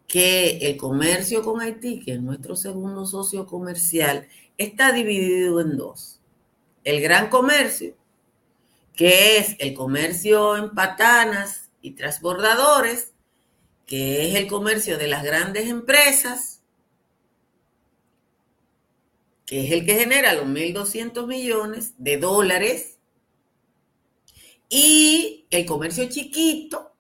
que 0.08 0.58
el 0.58 0.76
comercio 0.76 1.42
con 1.42 1.61
Haití, 1.61 2.00
que 2.00 2.14
es 2.14 2.20
nuestro 2.20 2.56
segundo 2.56 3.06
socio 3.06 3.46
comercial, 3.46 4.26
está 4.58 4.92
dividido 4.92 5.61
en 5.61 5.76
dos. 5.76 6.20
El 6.84 7.00
gran 7.00 7.30
comercio, 7.30 7.94
que 8.94 9.38
es 9.38 9.56
el 9.61 9.72
comercio 9.72 10.56
en 10.56 10.75
patanas 10.75 11.70
y 11.80 11.92
transbordadores, 11.92 13.12
que 13.87 14.28
es 14.28 14.34
el 14.34 14.49
comercio 14.49 14.99
de 14.99 15.06
las 15.06 15.22
grandes 15.22 15.68
empresas, 15.68 16.51
que 19.52 19.66
es 19.66 19.71
el 19.71 19.85
que 19.85 19.97
genera 19.97 20.32
los 20.32 20.47
1.200 20.47 21.26
millones 21.26 21.92
de 21.99 22.16
dólares, 22.16 22.97
y 24.71 25.47
el 25.50 25.66
comercio 25.66 26.09
chiquito, 26.09 26.94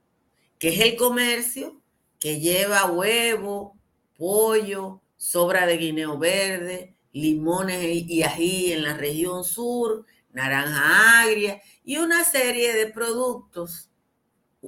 que 0.58 0.68
es 0.68 0.80
el 0.80 0.96
comercio 0.96 1.80
que 2.20 2.40
lleva 2.40 2.92
huevo, 2.92 3.78
pollo, 4.18 5.00
sobra 5.16 5.64
de 5.64 5.78
guineo 5.78 6.18
verde, 6.18 6.94
limones 7.14 7.82
y 7.82 8.22
ají 8.22 8.74
en 8.74 8.82
la 8.82 8.98
región 8.98 9.44
sur, 9.44 10.04
naranja 10.30 11.22
agria 11.22 11.62
y 11.86 11.96
una 11.96 12.22
serie 12.22 12.74
de 12.74 12.88
productos, 12.88 13.88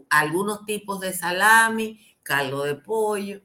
algunos 0.09 0.64
tipos 0.64 1.00
de 1.00 1.12
salami, 1.12 2.00
caldo 2.23 2.64
de 2.64 2.76
pollo. 2.76 3.43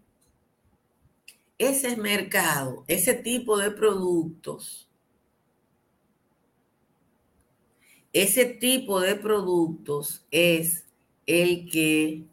Ese 1.60 1.96
mercado, 1.96 2.84
ese 2.88 3.14
tipo 3.14 3.56
de 3.58 3.70
productos, 3.70 4.90
ese 8.12 8.46
tipo 8.46 9.00
de 9.00 9.16
productos 9.16 10.26
es 10.32 10.86
el 11.28 11.70
que 11.70 12.24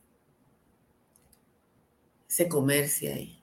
se 2.27 2.49
comercia 2.49 3.15
ahí. 3.15 3.39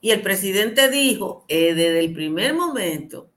Y 0.00 0.10
el 0.10 0.22
presidente 0.22 0.90
dijo, 0.90 1.44
eh, 1.48 1.74
desde 1.74 2.00
el 2.00 2.12
primer 2.12 2.54
momento, 2.54 3.28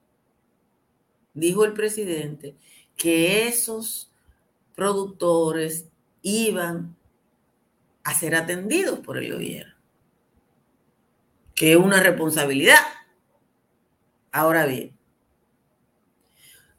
dijo 1.33 1.65
el 1.65 1.73
presidente, 1.73 2.55
que 2.95 3.47
esos 3.47 4.11
productores 4.75 5.89
iban 6.21 6.95
a 8.03 8.13
ser 8.13 8.35
atendidos 8.35 8.99
por 8.99 9.17
el 9.17 9.33
gobierno, 9.33 9.73
que 11.59 11.73
es 11.73 11.77
una 11.77 11.99
responsabilidad. 11.99 12.79
Ahora 14.31 14.65
bien, 14.65 14.97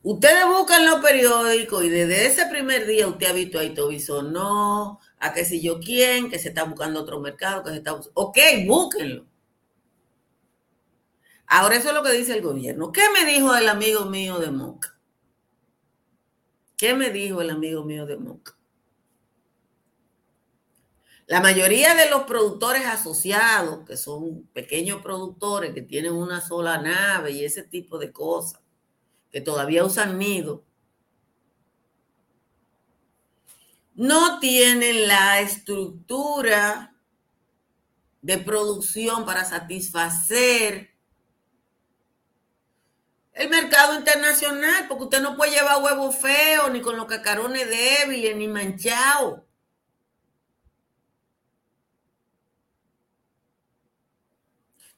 ustedes 0.03 0.47
buscan 0.47 0.87
los 0.87 1.01
periódicos 1.01 1.85
y 1.85 1.91
desde 1.91 2.25
ese 2.25 2.47
primer 2.47 2.87
día 2.87 3.07
usted 3.07 3.27
ha 3.27 3.35
visto 3.35 3.59
a 3.59 3.65
Ito 3.65 4.23
no, 4.23 4.99
a 5.19 5.35
qué 5.35 5.45
sé 5.45 5.61
yo 5.61 5.81
quién, 5.81 6.31
que 6.31 6.39
se 6.39 6.49
está 6.49 6.65
buscando 6.65 7.03
otro 7.03 7.21
mercado, 7.21 7.63
que 7.63 7.73
se 7.73 7.77
está 7.77 7.93
buscando. 7.93 8.19
Ok, 8.23 8.39
búsquenlo. 8.67 9.27
Ahora 11.47 11.77
eso 11.77 11.89
es 11.89 11.95
lo 11.95 12.03
que 12.03 12.13
dice 12.13 12.33
el 12.33 12.41
gobierno. 12.41 12.91
¿Qué 12.91 13.03
me 13.13 13.31
dijo 13.31 13.55
el 13.55 13.69
amigo 13.69 14.07
mío 14.07 14.39
de 14.39 14.51
Moca? 14.51 14.99
¿Qué 16.79 16.95
me 16.95 17.11
dijo 17.11 17.43
el 17.43 17.51
amigo 17.51 17.85
mío 17.85 18.07
de 18.07 18.17
Moca? 18.17 18.57
La 21.31 21.41
mayoría 21.41 21.95
de 21.95 22.11
los 22.11 22.25
productores 22.25 22.85
asociados, 22.87 23.87
que 23.87 23.97
son 23.97 24.49
pequeños 24.53 25.01
productores 25.01 25.73
que 25.73 25.81
tienen 25.81 26.13
una 26.13 26.41
sola 26.41 26.79
nave 26.79 27.31
y 27.31 27.45
ese 27.45 27.63
tipo 27.63 27.99
de 27.99 28.11
cosas, 28.11 28.61
que 29.31 29.41
todavía 29.41 29.85
usan 29.85 30.19
nido, 30.19 30.65
no 33.95 34.41
tienen 34.41 35.07
la 35.07 35.39
estructura 35.39 36.97
de 38.23 38.39
producción 38.39 39.25
para 39.25 39.45
satisfacer 39.45 40.91
el 43.35 43.49
mercado 43.51 43.95
internacional, 43.95 44.89
porque 44.89 45.05
usted 45.05 45.23
no 45.23 45.37
puede 45.37 45.53
llevar 45.53 45.81
huevos 45.81 46.17
feos, 46.17 46.73
ni 46.73 46.81
con 46.81 46.97
los 46.97 47.07
cacarones 47.07 47.69
débiles, 47.69 48.35
ni 48.35 48.49
manchados. 48.49 49.43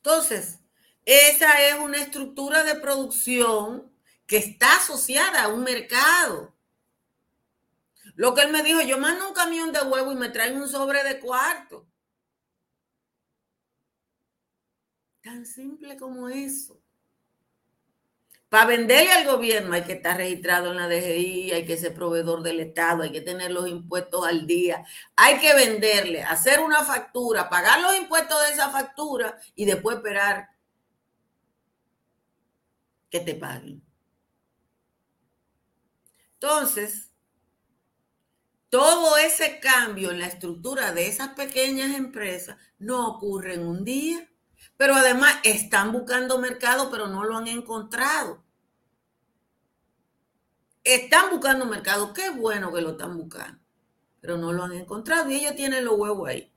Entonces, 0.04 0.58
esa 1.04 1.62
es 1.68 1.78
una 1.78 1.98
estructura 1.98 2.64
de 2.64 2.74
producción 2.74 3.92
que 4.26 4.38
está 4.38 4.78
asociada 4.78 5.44
a 5.44 5.48
un 5.48 5.62
mercado. 5.62 6.56
Lo 8.16 8.34
que 8.34 8.42
él 8.42 8.50
me 8.50 8.64
dijo, 8.64 8.80
yo 8.80 8.98
mando 8.98 9.28
un 9.28 9.34
camión 9.34 9.70
de 9.70 9.80
huevo 9.80 10.10
y 10.10 10.16
me 10.16 10.28
traen 10.28 10.60
un 10.60 10.68
sobre 10.68 11.04
de 11.04 11.20
cuarto. 11.20 11.86
Tan 15.22 15.46
simple 15.46 15.96
como 15.96 16.28
eso. 16.28 16.81
Para 18.52 18.66
venderle 18.66 19.10
al 19.10 19.24
gobierno 19.24 19.72
hay 19.72 19.80
que 19.80 19.94
estar 19.94 20.18
registrado 20.18 20.72
en 20.72 20.76
la 20.76 20.86
DGI, 20.86 21.52
hay 21.52 21.64
que 21.64 21.78
ser 21.78 21.94
proveedor 21.94 22.42
del 22.42 22.60
Estado, 22.60 23.02
hay 23.02 23.10
que 23.10 23.22
tener 23.22 23.50
los 23.50 23.66
impuestos 23.66 24.26
al 24.26 24.46
día, 24.46 24.84
hay 25.16 25.38
que 25.38 25.54
venderle, 25.54 26.22
hacer 26.22 26.60
una 26.60 26.84
factura, 26.84 27.48
pagar 27.48 27.80
los 27.80 27.96
impuestos 27.96 28.38
de 28.42 28.52
esa 28.52 28.68
factura 28.68 29.40
y 29.54 29.64
después 29.64 29.96
esperar 29.96 30.50
que 33.08 33.20
te 33.20 33.34
paguen. 33.36 33.82
Entonces, 36.34 37.10
todo 38.68 39.16
ese 39.16 39.60
cambio 39.60 40.10
en 40.10 40.18
la 40.18 40.26
estructura 40.26 40.92
de 40.92 41.06
esas 41.06 41.30
pequeñas 41.30 41.96
empresas 41.96 42.58
no 42.78 43.08
ocurre 43.08 43.54
en 43.54 43.66
un 43.66 43.82
día. 43.82 44.28
Pero 44.76 44.94
además 44.94 45.36
están 45.44 45.92
buscando 45.92 46.38
mercado, 46.38 46.90
pero 46.90 47.06
no 47.06 47.24
lo 47.24 47.36
han 47.36 47.48
encontrado. 47.48 48.42
Están 50.84 51.30
buscando 51.30 51.66
mercado, 51.66 52.12
qué 52.12 52.30
bueno 52.30 52.72
que 52.72 52.80
lo 52.80 52.90
están 52.90 53.16
buscando, 53.16 53.60
pero 54.20 54.36
no 54.36 54.52
lo 54.52 54.64
han 54.64 54.72
encontrado 54.72 55.30
y 55.30 55.36
ellos 55.36 55.54
tienen 55.54 55.84
los 55.84 55.96
huevos 55.96 56.28
ahí. 56.28 56.52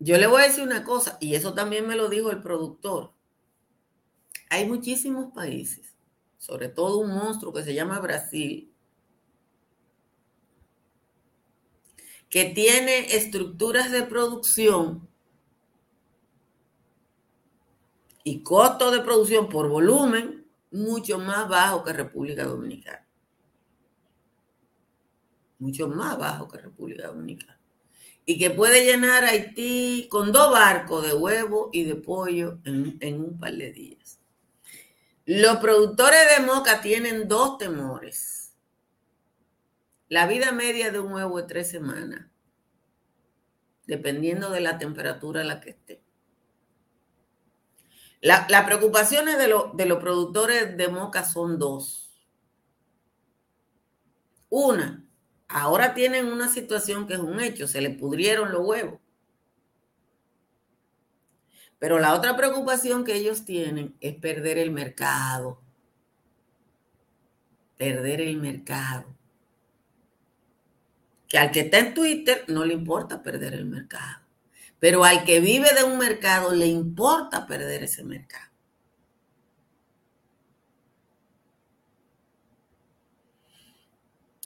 Yo 0.00 0.16
le 0.16 0.26
voy 0.26 0.42
a 0.42 0.46
decir 0.46 0.64
una 0.64 0.82
cosa, 0.82 1.18
y 1.20 1.34
eso 1.34 1.52
también 1.54 1.86
me 1.86 1.94
lo 1.94 2.08
dijo 2.08 2.30
el 2.30 2.40
productor. 2.40 3.12
hay 4.48 4.66
muchísimos 4.66 5.32
países, 5.32 5.94
sobre 6.38 6.68
todo 6.68 6.98
un 6.98 7.14
monstruo 7.14 7.52
que 7.52 7.62
se 7.62 7.74
llama 7.74 8.00
Brasil, 8.00 8.74
que 12.30 12.46
tiene 12.46 13.14
estructuras 13.14 13.92
de 13.92 14.02
producción 14.04 15.09
y 18.24 18.42
costo 18.42 18.90
de 18.90 19.00
producción 19.00 19.48
por 19.48 19.68
volumen 19.68 20.40
mucho 20.70 21.18
más 21.18 21.48
bajo 21.48 21.82
que 21.84 21.92
República 21.92 22.44
Dominicana. 22.44 23.06
Mucho 25.58 25.88
más 25.88 26.18
bajo 26.18 26.48
que 26.48 26.58
República 26.58 27.08
Dominicana. 27.08 27.58
Y 28.24 28.38
que 28.38 28.50
puede 28.50 28.84
llenar 28.84 29.24
Haití 29.24 30.06
con 30.10 30.32
dos 30.32 30.50
barcos 30.50 31.06
de 31.06 31.14
huevo 31.14 31.70
y 31.72 31.84
de 31.84 31.96
pollo 31.96 32.58
en, 32.64 33.20
un 33.20 33.38
par 33.38 33.54
de 33.54 33.72
días. 33.72 34.20
Los 35.26 35.56
productores 35.56 36.20
de 36.36 36.44
moca 36.44 36.80
tienen 36.80 37.28
dos 37.28 37.58
temores. 37.58 38.54
La 40.08 40.26
vida 40.26 40.52
media 40.52 40.90
de 40.90 41.00
un 41.00 41.12
huevo 41.12 41.38
es 41.38 41.46
tres 41.46 41.68
semanas, 41.68 42.26
dependiendo 43.86 44.50
de 44.50 44.60
la 44.60 44.78
temperatura 44.78 45.42
a 45.42 45.44
la 45.44 45.60
que 45.60 45.70
esté. 45.70 45.89
Las 48.20 48.50
la 48.50 48.66
preocupaciones 48.66 49.38
de, 49.38 49.54
de 49.74 49.86
los 49.86 49.98
productores 49.98 50.76
de 50.76 50.88
moca 50.88 51.24
son 51.24 51.58
dos. 51.58 52.10
Una, 54.50 55.04
ahora 55.48 55.94
tienen 55.94 56.26
una 56.26 56.48
situación 56.48 57.06
que 57.06 57.14
es 57.14 57.20
un 57.20 57.40
hecho, 57.40 57.66
se 57.66 57.80
le 57.80 57.90
pudrieron 57.90 58.52
los 58.52 58.66
huevos. 58.66 59.00
Pero 61.80 61.98
la 61.98 62.14
otra 62.14 62.36
preocupación 62.36 63.04
que 63.04 63.14
ellos 63.14 63.46
tienen 63.46 63.96
es 64.00 64.14
perder 64.14 64.58
el 64.58 64.70
mercado. 64.70 65.62
Perder 67.78 68.20
el 68.20 68.36
mercado. 68.36 69.06
Que 71.26 71.38
al 71.38 71.50
que 71.50 71.60
está 71.60 71.78
en 71.78 71.94
Twitter 71.94 72.44
no 72.48 72.66
le 72.66 72.74
importa 72.74 73.22
perder 73.22 73.54
el 73.54 73.64
mercado. 73.64 74.19
Pero 74.80 75.04
al 75.04 75.24
que 75.24 75.40
vive 75.40 75.72
de 75.74 75.84
un 75.84 75.98
mercado 75.98 76.52
le 76.52 76.66
importa 76.66 77.46
perder 77.46 77.84
ese 77.84 78.02
mercado. 78.02 78.50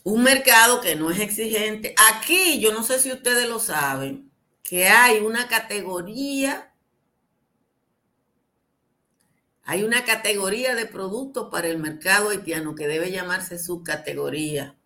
Un 0.02 0.22
mercado 0.22 0.82
que 0.82 0.96
no 0.96 1.10
es 1.10 1.20
exigente. 1.20 1.94
Aquí, 2.12 2.60
yo 2.60 2.72
no 2.72 2.82
sé 2.82 2.98
si 2.98 3.10
ustedes 3.10 3.48
lo 3.48 3.58
saben, 3.58 4.30
que 4.62 4.88
hay 4.88 5.20
una 5.20 5.48
categoría, 5.48 6.74
hay 9.62 9.82
una 9.82 10.04
categoría 10.04 10.74
de 10.74 10.84
productos 10.86 11.48
para 11.50 11.68
el 11.68 11.78
mercado 11.78 12.30
haitiano 12.30 12.74
que 12.74 12.86
debe 12.86 13.12
llamarse 13.12 13.58
subcategoría. 13.58 14.76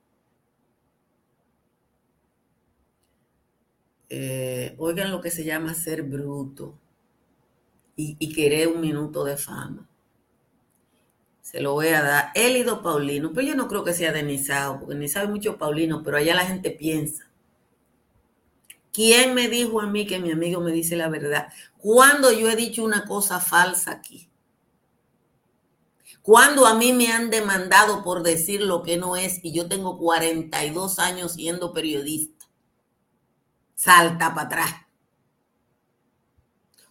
Eh, 4.11 4.75
oigan 4.79 5.11
lo 5.11 5.21
que 5.21 5.31
se 5.31 5.45
llama 5.45 5.75
ser 5.75 6.03
bruto 6.03 6.79
y, 7.97 8.33
querer 8.33 8.69
un 8.69 8.81
minuto 8.81 9.25
de 9.25 9.37
fama. 9.37 9.89
Se 11.43 11.61
lo 11.61 11.73
voy 11.73 11.89
a 11.89 12.03
dar. 12.03 12.31
Élido 12.35 12.83
Paulino, 12.83 13.33
pero 13.33 13.49
yo 13.49 13.55
no 13.57 13.69
creo 13.69 13.83
que 13.83 13.93
sea 13.93 14.13
de 14.13 14.23
Nizao, 14.23 14.81
porque 14.81 14.95
ni 14.95 15.09
sabe 15.09 15.29
mucho 15.29 15.59
Paulino, 15.59 16.03
pero 16.03 16.17
allá 16.17 16.35
la 16.35 16.47
gente 16.47 16.71
piensa. 16.71 17.29
¿Quién 18.93 19.35
me 19.35 19.49
dijo 19.49 19.81
a 19.81 19.87
mí 19.87 20.07
que 20.07 20.19
mi 20.19 20.31
amigo 20.31 20.61
me 20.61 20.73
dice 20.73 20.97
la 20.97 21.09
verdad? 21.09 21.49
Cuando 21.79 22.33
yo 22.33 22.49
he 22.51 22.57
dicho 22.57 22.85
una 22.85 23.05
cosa 23.05 23.41
falsa 23.41 23.93
aquí? 23.93 24.29
Cuando 26.23 26.67
a 26.67 26.75
mí 26.75 26.93
me 26.93 27.09
han 27.09 27.31
demandado 27.31 28.05
por 28.05 28.23
decir 28.23 28.61
lo 28.61 28.83
que 28.83 28.97
no 28.97 29.17
es 29.17 29.41
y 29.43 29.53
yo 29.53 29.69
tengo 29.69 29.99
42 29.99 30.99
años 30.99 31.33
siendo 31.33 31.73
periodista? 31.73 32.38
Salta 33.79 34.35
para 34.35 34.47
atrás. 34.47 34.75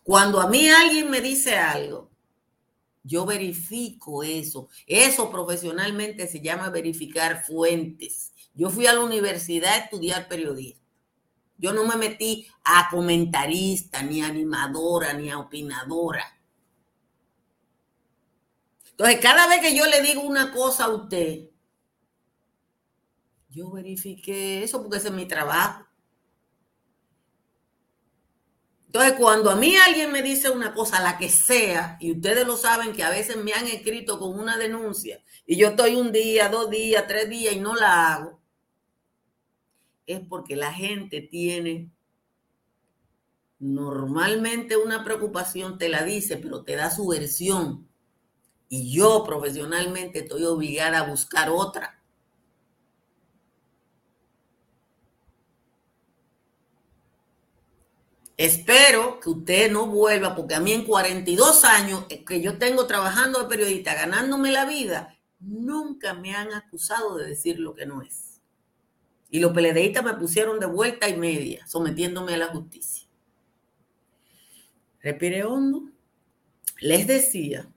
Cuando 0.03 0.39
a 0.39 0.47
mí 0.47 0.69
alguien 0.69 1.11
me 1.11 1.19
dice 1.19 1.57
algo, 1.57 2.09
yo 3.03 3.25
verifico 3.25 4.23
eso. 4.23 4.69
Eso 4.85 5.29
profesionalmente 5.29 6.27
se 6.27 6.39
llama 6.39 6.69
verificar 6.69 7.43
fuentes. 7.43 8.31
Yo 8.53 8.69
fui 8.69 8.87
a 8.87 8.93
la 8.93 9.01
universidad 9.01 9.73
a 9.73 9.77
estudiar 9.77 10.29
periodismo. 10.29 10.81
Yo 11.57 11.73
no 11.73 11.85
me 11.85 11.97
metí 11.97 12.47
a 12.63 12.87
comentarista, 12.89 14.01
ni 14.01 14.21
animadora, 14.21 15.11
ni 15.13 15.29
a 15.29 15.39
opinadora. 15.39 16.39
Entonces, 18.91 19.19
cada 19.19 19.47
vez 19.47 19.59
que 19.59 19.75
yo 19.75 19.85
le 19.85 20.01
digo 20.01 20.21
una 20.21 20.53
cosa 20.53 20.85
a 20.85 20.89
usted, 20.89 21.49
yo 23.49 23.71
verifique 23.71 24.63
eso 24.63 24.81
porque 24.81 24.97
ese 24.97 25.09
es 25.09 25.13
mi 25.13 25.27
trabajo. 25.27 25.86
Entonces, 28.87 29.13
cuando 29.19 29.51
a 29.51 29.55
mí 29.55 29.75
alguien 29.75 30.11
me 30.11 30.23
dice 30.23 30.49
una 30.49 30.73
cosa, 30.73 31.01
la 31.01 31.17
que 31.17 31.29
sea, 31.29 31.97
y 31.99 32.13
ustedes 32.13 32.47
lo 32.47 32.55
saben 32.55 32.93
que 32.93 33.03
a 33.03 33.09
veces 33.09 33.35
me 33.37 33.51
han 33.51 33.67
escrito 33.67 34.17
con 34.17 34.39
una 34.39 34.57
denuncia 34.57 35.21
y 35.45 35.57
yo 35.57 35.69
estoy 35.69 35.95
un 35.95 36.11
día, 36.11 36.49
dos 36.49 36.69
días, 36.69 37.05
tres 37.05 37.29
días 37.29 37.53
y 37.53 37.59
no 37.59 37.75
la 37.75 38.13
hago, 38.13 38.41
es 40.05 40.21
porque 40.21 40.55
la 40.55 40.73
gente 40.73 41.21
tiene 41.21 41.91
normalmente 43.59 44.77
una 44.77 45.03
preocupación, 45.03 45.77
te 45.77 45.89
la 45.89 46.03
dice, 46.03 46.37
pero 46.37 46.63
te 46.63 46.75
da 46.77 46.89
su 46.89 47.07
versión. 47.07 47.87
Y 48.69 48.93
yo 48.93 49.23
profesionalmente 49.25 50.19
estoy 50.19 50.43
obligada 50.45 50.99
a 50.99 51.09
buscar 51.09 51.49
otra. 51.49 51.96
Espero 58.37 59.19
que 59.19 59.31
usted 59.31 59.71
no 59.71 59.87
vuelva, 59.87 60.35
porque 60.35 60.53
a 60.53 60.59
mí 60.59 60.71
en 60.71 60.85
42 60.85 61.65
años 61.65 62.05
que 62.05 62.39
yo 62.39 62.59
tengo 62.59 62.85
trabajando 62.85 63.41
de 63.41 63.49
periodista, 63.49 63.95
ganándome 63.95 64.51
la 64.51 64.65
vida, 64.65 65.17
nunca 65.39 66.13
me 66.13 66.35
han 66.35 66.53
acusado 66.53 67.17
de 67.17 67.25
decir 67.25 67.59
lo 67.59 67.73
que 67.73 67.87
no 67.87 68.03
es. 68.03 68.39
Y 69.31 69.39
los 69.39 69.53
peledeístas 69.53 70.03
me 70.03 70.13
pusieron 70.13 70.59
de 70.59 70.67
vuelta 70.67 71.09
y 71.09 71.17
media, 71.17 71.65
sometiéndome 71.65 72.35
a 72.35 72.37
la 72.37 72.47
justicia. 72.47 73.07
Respire 75.01 75.43
hondo. 75.43 75.89
Les 76.79 77.07
decía 77.07 77.67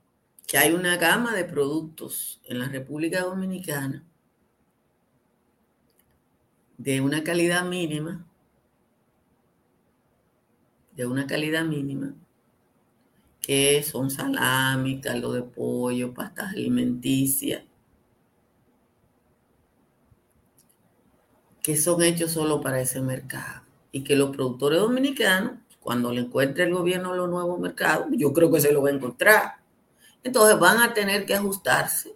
que 0.46 0.58
hay 0.58 0.72
una 0.72 0.98
gama 0.98 1.34
de 1.34 1.44
productos 1.44 2.40
en 2.44 2.58
la 2.58 2.68
República 2.68 3.22
Dominicana 3.22 4.04
de 6.76 7.00
una 7.00 7.24
calidad 7.24 7.64
mínima 7.64 8.26
de 11.00 11.06
una 11.06 11.26
calidad 11.26 11.64
mínima, 11.64 12.12
que 13.40 13.82
son 13.82 14.10
salami, 14.10 15.00
caldo 15.00 15.32
de 15.32 15.42
pollo, 15.42 16.12
pastas 16.12 16.52
alimenticias, 16.52 17.62
que 21.62 21.78
son 21.78 22.02
hechos 22.02 22.32
solo 22.32 22.60
para 22.60 22.82
ese 22.82 23.00
mercado. 23.00 23.62
Y 23.92 24.04
que 24.04 24.14
los 24.14 24.28
productores 24.36 24.78
dominicanos, 24.78 25.54
cuando 25.80 26.12
le 26.12 26.20
encuentre 26.20 26.64
el 26.64 26.74
gobierno 26.74 27.14
los 27.14 27.30
nuevos 27.30 27.58
mercados, 27.58 28.08
yo 28.10 28.34
creo 28.34 28.52
que 28.52 28.60
se 28.60 28.70
lo 28.70 28.82
va 28.82 28.90
a 28.90 28.92
encontrar. 28.92 29.54
Entonces 30.22 30.58
van 30.58 30.82
a 30.82 30.92
tener 30.92 31.24
que 31.24 31.34
ajustarse. 31.34 32.14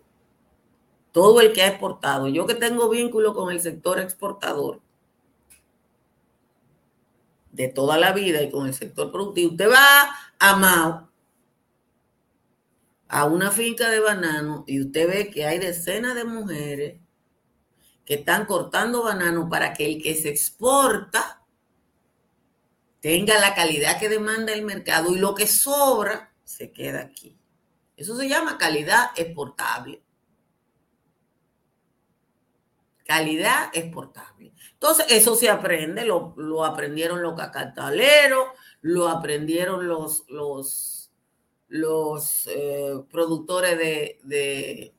Todo 1.10 1.40
el 1.40 1.54
que 1.54 1.62
ha 1.62 1.68
exportado. 1.68 2.28
Yo 2.28 2.46
que 2.46 2.54
tengo 2.54 2.90
vínculo 2.90 3.32
con 3.32 3.50
el 3.50 3.60
sector 3.60 3.98
exportador, 3.98 4.82
de 7.54 7.68
toda 7.68 7.96
la 7.96 8.12
vida 8.12 8.42
y 8.42 8.50
con 8.50 8.66
el 8.66 8.74
sector 8.74 9.12
productivo, 9.12 9.52
usted 9.52 9.70
va 9.70 10.10
a 10.40 10.56
Mao, 10.56 11.08
a 13.08 13.24
una 13.26 13.52
finca 13.52 13.90
de 13.90 14.00
banano, 14.00 14.64
y 14.66 14.80
usted 14.80 15.08
ve 15.08 15.30
que 15.30 15.46
hay 15.46 15.58
decenas 15.58 16.16
de 16.16 16.24
mujeres 16.24 17.00
que 18.04 18.14
están 18.14 18.44
cortando 18.46 19.04
banano 19.04 19.48
para 19.48 19.72
que 19.72 19.86
el 19.86 20.02
que 20.02 20.14
se 20.14 20.30
exporta 20.30 21.42
tenga 23.00 23.38
la 23.38 23.54
calidad 23.54 24.00
que 24.00 24.08
demanda 24.08 24.52
el 24.52 24.64
mercado 24.64 25.14
y 25.14 25.18
lo 25.18 25.34
que 25.34 25.46
sobra 25.46 26.34
se 26.42 26.72
queda 26.72 27.02
aquí. 27.02 27.38
Eso 27.96 28.16
se 28.16 28.28
llama 28.28 28.58
calidad 28.58 29.10
exportable. 29.16 30.02
Calidad 33.06 33.70
exportable. 33.74 34.53
Entonces, 34.84 35.06
eso 35.08 35.34
se 35.34 35.48
aprende, 35.48 36.04
lo, 36.04 36.62
aprendieron 36.62 37.22
los 37.22 37.34
cacataleros, 37.34 38.48
lo 38.82 39.08
aprendieron 39.08 39.88
los, 39.88 40.24
los, 40.28 41.10
los 41.68 42.46
eh, 42.48 43.02
productores 43.10 43.78
de, 43.78 44.92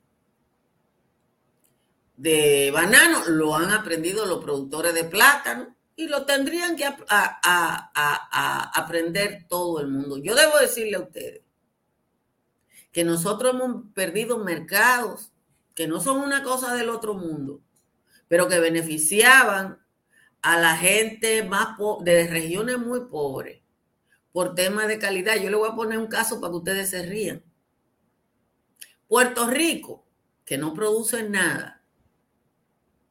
de, 2.18 2.72
banano, 2.74 3.26
lo 3.28 3.56
han 3.56 3.70
aprendido 3.70 4.26
los 4.26 4.44
productores 4.44 4.96
de 4.96 5.04
plátano 5.04 5.76
y 5.96 6.08
lo 6.08 6.26
tendrían 6.26 6.76
que 6.76 6.92
aprender 8.74 9.46
todo 9.48 9.82
el 9.82 9.90
mundo. 9.90 10.18
Yo 10.18 10.34
debo 10.34 10.58
decirle 10.58 10.96
a 10.96 11.02
ustedes 11.02 11.44
que 12.92 13.04
nosotros 13.04 13.54
hemos 13.54 13.84
perdido 13.94 14.40
mercados 14.40 15.32
que 15.76 15.88
no 15.88 16.02
son 16.02 16.22
una 16.22 16.42
cosa 16.42 16.74
del 16.74 16.90
otro 16.90 17.14
mundo, 17.14 17.62
pero 18.28 18.48
que 18.48 18.60
beneficiaban 18.60 19.80
a 20.42 20.60
la 20.60 20.78
gente 20.78 21.44
más 21.44 21.78
de 22.02 22.28
regiones 22.28 22.78
muy 22.78 23.02
pobres 23.06 23.62
por 24.32 24.54
temas 24.54 24.88
de 24.88 25.00
calidad. 25.00 25.38
Yo 25.38 25.50
le 25.50 25.56
voy 25.56 25.70
a 25.70 25.76
poner 25.76 25.98
un 25.98 26.08
caso 26.08 26.40
para 26.40 26.52
que 26.52 26.58
ustedes 26.58 26.90
se 26.90 27.04
rían. 27.04 27.44
Puerto 29.08 29.48
Rico, 29.48 30.06
que 30.44 30.58
no 30.58 30.74
produce 30.74 31.28
nada, 31.30 31.84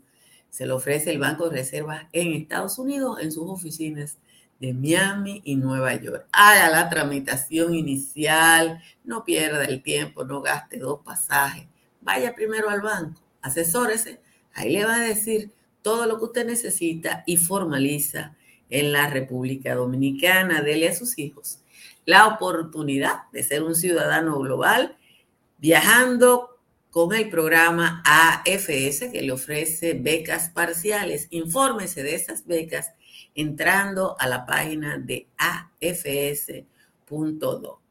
se 0.51 0.67
lo 0.67 0.77
ofrece 0.77 1.11
el 1.11 1.19
Banco 1.19 1.49
de 1.49 1.57
Reserva 1.57 2.09
en 2.13 2.35
Estados 2.35 2.79
Unidos 2.79 3.19
en 3.21 3.33
sus 3.33 3.49
oficinas 3.49 4.19
de 4.61 4.75
Miami 4.75 5.41
y 5.45 5.57
Nueva 5.57 5.95
York. 5.95 6.27
Haga 6.33 6.71
la 6.71 6.89
tramitación 6.91 7.75
inicial, 7.75 8.83
no 9.05 9.25
pierda 9.25 9.65
el 9.65 9.83
tiempo, 9.83 10.25
no 10.25 10.43
gaste 10.43 10.79
dos 10.79 11.01
pasajes. 11.03 11.67
Vaya 12.03 12.35
primero 12.35 12.69
al 12.69 12.83
banco, 12.83 13.21
asesórese, 13.41 14.21
ahí 14.55 14.73
le 14.73 14.85
va 14.85 14.97
a 14.97 15.01
decir 15.01 15.53
todo 15.83 16.07
lo 16.07 16.19
que 16.19 16.25
usted 16.25 16.47
necesita 16.47 17.23
y 17.27 17.39
formaliza 17.39 18.37
en 18.69 18.93
la 18.93 19.09
República 19.09 19.75
Dominicana. 19.75 20.61
Dele 20.61 20.89
a 20.89 20.95
sus 20.95 21.19
hijos 21.19 21.61
la 22.07 22.29
oportunidad 22.29 23.31
de 23.33 23.42
ser 23.42 23.62
un 23.62 23.75
ciudadano 23.75 24.38
global 24.38 24.97
viajando 25.59 26.59
con 26.90 27.14
el 27.14 27.29
programa 27.29 28.03
AFS 28.07 29.11
que 29.12 29.21
le 29.21 29.33
ofrece 29.33 29.92
becas 29.92 30.49
parciales. 30.49 31.29
Infórmese 31.31 32.03
de 32.03 32.14
esas 32.14 32.47
becas 32.47 32.95
entrando 33.35 34.16
a 34.19 34.27
la 34.29 34.47
página 34.47 34.97
de 34.97 35.29
afs.do. 35.37 36.64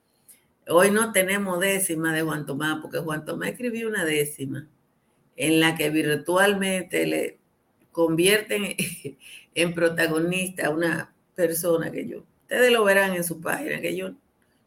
hoy 0.68 0.90
no 0.90 1.12
tenemos 1.12 1.60
décima 1.60 2.12
de 2.12 2.22
Juan 2.22 2.46
Tomás, 2.46 2.78
porque 2.80 2.98
Juan 2.98 3.24
Tomás 3.24 3.50
escribió 3.50 3.88
una 3.88 4.04
décima 4.04 4.66
en 5.36 5.60
la 5.60 5.74
que 5.74 5.90
virtualmente 5.90 7.06
le 7.06 7.38
convierten 7.92 8.76
en 9.54 9.74
protagonista 9.74 10.66
a 10.66 10.70
una 10.70 11.12
persona 11.34 11.90
que 11.90 12.06
yo, 12.06 12.24
ustedes 12.42 12.72
lo 12.72 12.84
verán 12.84 13.14
en 13.14 13.24
su 13.24 13.40
página, 13.40 13.80
que 13.80 13.96
yo 13.96 14.12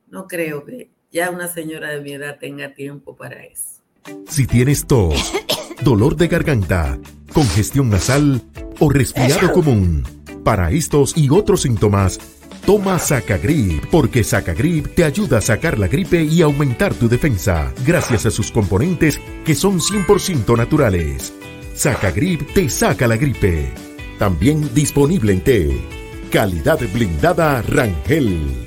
no 0.10 0.28
creo 0.28 0.66
que 0.66 0.90
ya 1.12 1.30
una 1.30 1.48
señora 1.48 1.90
de 1.90 2.02
mi 2.02 2.14
edad 2.14 2.38
tenga 2.40 2.74
tiempo 2.74 3.16
para 3.16 3.44
eso. 3.44 3.82
Si 4.28 4.48
tienes 4.48 4.86
tos, 4.88 5.34
dolor 5.84 6.16
de 6.16 6.28
garganta, 6.28 7.00
congestión 7.34 7.90
nasal 7.90 8.42
o 8.80 8.90
resfriado 8.90 9.52
común, 9.52 10.04
para 10.44 10.72
estos 10.72 11.18
y 11.18 11.30
otros 11.30 11.64
síntomas, 11.64 12.20
toma 12.68 13.00
Sacagrip, 13.00 13.86
porque 13.86 14.26
Sacagrip 14.26 14.94
te 14.94 15.06
ayuda 15.06 15.38
a 15.38 15.42
sacar 15.42 15.80
la 15.80 15.88
gripe 15.88 16.22
y 16.22 16.42
aumentar 16.42 16.94
tu 16.94 17.08
defensa, 17.08 17.74
gracias 17.86 18.26
a 18.26 18.30
sus 18.30 18.52
componentes 18.52 19.22
que 19.46 19.56
son 19.56 19.80
100% 19.80 20.58
naturales. 20.58 21.34
Sacagrip 21.74 22.54
te 22.54 22.68
saca 22.68 23.08
la 23.08 23.16
gripe. 23.16 23.72
También 24.20 24.70
disponible 24.74 25.32
en 25.32 25.42
té. 25.42 25.82
Calidad 26.30 26.80
blindada 26.94 27.62
Rangel. 27.62 28.67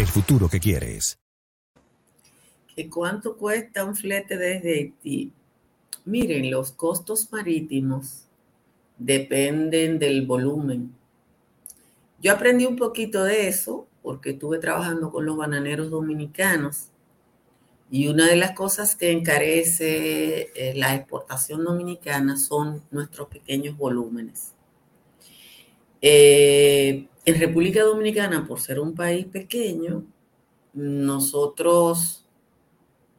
el 0.00 0.06
futuro 0.06 0.48
que 0.48 0.58
quieres. 0.58 1.18
¿Cuánto 2.88 3.36
cuesta 3.36 3.84
un 3.84 3.94
flete 3.94 4.38
desde 4.38 4.72
Haití? 4.72 5.30
Miren, 6.06 6.50
los 6.50 6.72
costos 6.72 7.30
marítimos 7.30 8.24
dependen 8.96 9.98
del 9.98 10.24
volumen. 10.24 10.94
Yo 12.22 12.32
aprendí 12.32 12.64
un 12.64 12.76
poquito 12.76 13.24
de 13.24 13.48
eso 13.48 13.86
porque 14.02 14.30
estuve 14.30 14.58
trabajando 14.58 15.10
con 15.10 15.26
los 15.26 15.36
bananeros 15.36 15.90
dominicanos 15.90 16.88
y 17.90 18.08
una 18.08 18.26
de 18.26 18.36
las 18.36 18.52
cosas 18.52 18.96
que 18.96 19.10
encarece 19.10 20.50
eh, 20.54 20.72
la 20.76 20.94
exportación 20.94 21.62
dominicana 21.62 22.38
son 22.38 22.82
nuestros 22.90 23.28
pequeños 23.28 23.76
volúmenes. 23.76 24.54
Eh, 26.00 27.06
en 27.24 27.40
República 27.40 27.82
Dominicana, 27.82 28.46
por 28.46 28.60
ser 28.60 28.80
un 28.80 28.94
país 28.94 29.26
pequeño, 29.26 30.04
nosotros 30.72 32.26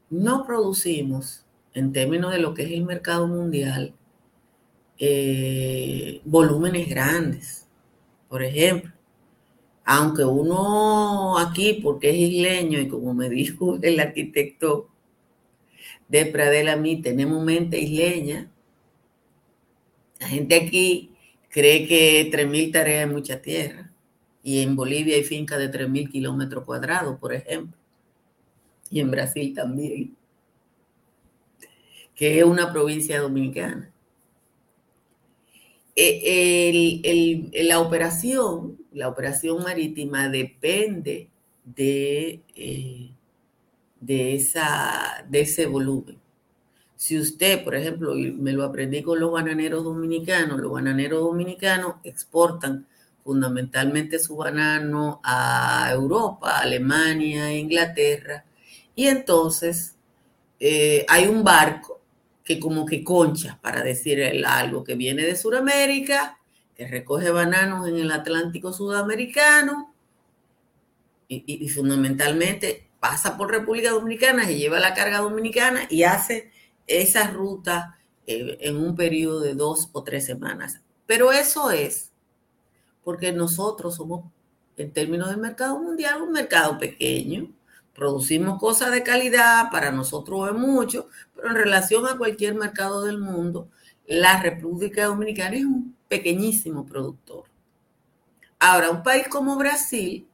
no 0.10 0.46
producimos, 0.46 1.46
en 1.74 1.94
términos 1.94 2.32
de 2.32 2.40
lo 2.40 2.54
que 2.54 2.64
es 2.64 2.72
el 2.72 2.84
mercado 2.84 3.28
mundial, 3.28 3.94
eh, 4.98 6.22
volúmenes 6.26 6.90
grandes. 6.90 7.68
Por 8.28 8.44
ejemplo, 8.44 8.92
aunque 9.84 10.24
uno 10.24 11.38
aquí, 11.38 11.80
porque 11.82 12.10
es 12.10 12.18
isleño, 12.18 12.80
y 12.80 12.88
como 12.88 13.14
me 13.14 13.30
dijo 13.32 13.78
el 13.82 14.00
arquitecto 14.00 14.90
de 16.08 16.26
Pradel 16.26 16.68
a 16.68 16.76
mí 16.76 17.02
tenemos 17.02 17.44
mente 17.44 17.80
isleña. 17.80 18.52
La 20.20 20.28
gente 20.28 20.56
aquí 20.56 21.12
cree 21.50 21.88
que 21.88 22.30
3.000 22.32 22.72
tareas 22.72 23.08
es 23.08 23.14
mucha 23.14 23.42
tierra. 23.42 23.91
Y 24.44 24.62
en 24.62 24.76
Bolivia 24.76 25.16
hay 25.16 25.24
fincas 25.24 25.60
de 25.60 25.72
3.000 25.72 26.12
kilómetros 26.12 26.64
cuadrados, 26.64 27.20
por 27.20 27.34
ejemplo. 27.34 27.78
Y 28.90 29.00
en 29.00 29.12
Brasil 29.12 29.54
también. 29.54 30.16
Que 32.16 32.40
es 32.40 32.44
una 32.44 32.72
provincia 32.72 33.20
dominicana. 33.20 33.92
E, 35.96 37.50
la 37.64 37.80
operación, 37.80 38.78
la 38.92 39.10
operación 39.10 39.62
marítima 39.64 40.30
depende 40.30 41.30
de, 41.64 42.42
eh, 42.56 43.12
de, 44.00 44.36
esa, 44.36 45.26
de 45.30 45.42
ese 45.42 45.66
volumen. 45.68 46.18
Si 46.96 47.20
usted, 47.20 47.64
por 47.64 47.76
ejemplo, 47.76 48.14
me 48.14 48.52
lo 48.52 48.64
aprendí 48.64 49.02
con 49.02 49.20
los 49.20 49.32
bananeros 49.32 49.84
dominicanos, 49.84 50.60
los 50.60 50.72
bananeros 50.72 51.22
dominicanos 51.22 51.96
exportan 52.04 52.88
fundamentalmente 53.24 54.20
su 54.20 54.36
banano 54.36 55.22
a 55.24 55.90
Europa, 55.92 56.60
Alemania, 56.60 57.54
Inglaterra, 57.54 58.46
y 58.96 59.08
entonces 59.08 59.96
eh, 60.60 61.06
hay 61.08 61.28
un 61.28 61.44
barco 61.44 62.02
que 62.44 62.60
como 62.60 62.86
que 62.86 63.04
concha, 63.04 63.60
para 63.62 63.84
decir 63.84 64.22
algo, 64.46 64.84
que 64.84 64.96
viene 64.96 65.24
de 65.24 65.36
Sudamérica, 65.36 66.40
que 66.76 66.88
recoge 66.88 67.30
bananos 67.30 67.88
en 67.88 67.98
el 67.98 68.12
Atlántico 68.12 68.74
Sudamericano, 68.74 69.94
y, 71.28 71.70
fundamentalmente 71.70 72.90
pasa 73.00 73.38
por 73.38 73.50
República 73.50 73.92
Dominicana, 73.92 74.46
se 74.46 74.58
lleva 74.58 74.80
la 74.80 74.94
carga 74.94 75.20
dominicana 75.20 75.88
y 75.90 76.04
hace 76.04 76.52
esa 76.88 77.28
ruta 77.28 77.98
eh, 78.28 78.58
en 78.60 78.76
un 78.76 78.96
periodo 78.96 79.40
de 79.40 79.56
dos 79.56 79.90
o 79.94 80.04
tres 80.04 80.26
semanas. 80.26 80.82
Pero 81.06 81.32
eso 81.32 81.72
es 81.72 82.11
porque 83.04 83.32
nosotros 83.32 83.96
somos, 83.96 84.26
en 84.78 84.92
términos 84.92 85.30
del 85.30 85.38
mercado 85.38 85.80
mundial, 85.80 86.22
un 86.22 86.32
mercado 86.32 86.78
pequeño. 86.78 87.52
Producimos 87.94 88.60
cosas 88.60 88.92
de 88.92 89.04
calidad, 89.04 89.70
para 89.70 89.92
nosotros 89.92 90.50
es 90.50 90.56
mucho, 90.56 91.08
pero 91.36 91.50
en 91.50 91.56
relación 91.56 92.06
a 92.08 92.18
cualquier 92.18 92.56
mercado 92.56 93.04
del 93.04 93.20
mundo, 93.20 93.70
la 94.08 94.42
República 94.42 95.06
Dominicana 95.06 95.58
es 95.58 95.66
un 95.66 95.96
pequeñísimo 96.08 96.86
productor. 96.86 97.46
Ahora, 98.60 98.92
un 98.92 99.04
país 99.04 99.28
como 99.28 99.56
Brasil, 99.58 100.28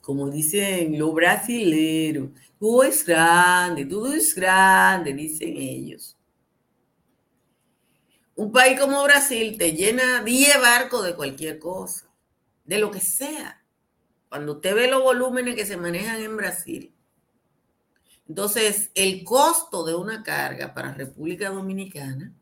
como 0.00 0.30
dicen 0.30 0.98
los 0.98 1.12
brasileros, 1.14 2.30
todo 2.58 2.84
es 2.84 3.04
grande, 3.04 3.84
todo 3.84 4.12
es 4.12 4.34
grande, 4.34 5.12
dicen 5.12 5.56
ellos. 5.56 6.15
Un 8.36 8.52
país 8.52 8.78
como 8.78 9.02
Brasil 9.02 9.56
te 9.56 9.72
llena 9.72 10.22
10 10.22 10.60
barcos 10.60 11.04
de 11.04 11.16
cualquier 11.16 11.58
cosa, 11.58 12.06
de 12.66 12.78
lo 12.78 12.90
que 12.90 13.00
sea. 13.00 13.64
Cuando 14.28 14.52
usted 14.52 14.74
ve 14.74 14.90
los 14.90 15.02
volúmenes 15.02 15.54
que 15.54 15.64
se 15.64 15.78
manejan 15.78 16.20
en 16.20 16.36
Brasil, 16.36 16.92
entonces 18.28 18.90
el 18.94 19.24
costo 19.24 19.86
de 19.86 19.94
una 19.94 20.22
carga 20.22 20.74
para 20.74 20.92
República 20.92 21.48
Dominicana 21.48 22.32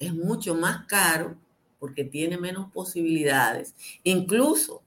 es 0.00 0.12
mucho 0.12 0.54
más 0.54 0.86
caro 0.86 1.36
porque 1.78 2.04
tiene 2.04 2.38
menos 2.38 2.72
posibilidades. 2.72 3.74
Incluso 4.02 4.82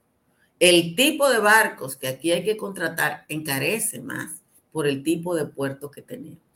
el 0.60 0.96
tipo 0.96 1.30
de 1.30 1.40
barcos 1.40 1.96
que 1.96 2.08
aquí 2.08 2.32
hay 2.32 2.44
que 2.44 2.58
contratar 2.58 3.26
encarece 3.30 4.02
más 4.02 4.42
por 4.72 4.88
el 4.88 5.04
tipo 5.04 5.36
de 5.36 5.46
puertos 5.46 5.90
que 5.92 6.02
tenemos. 6.02 6.51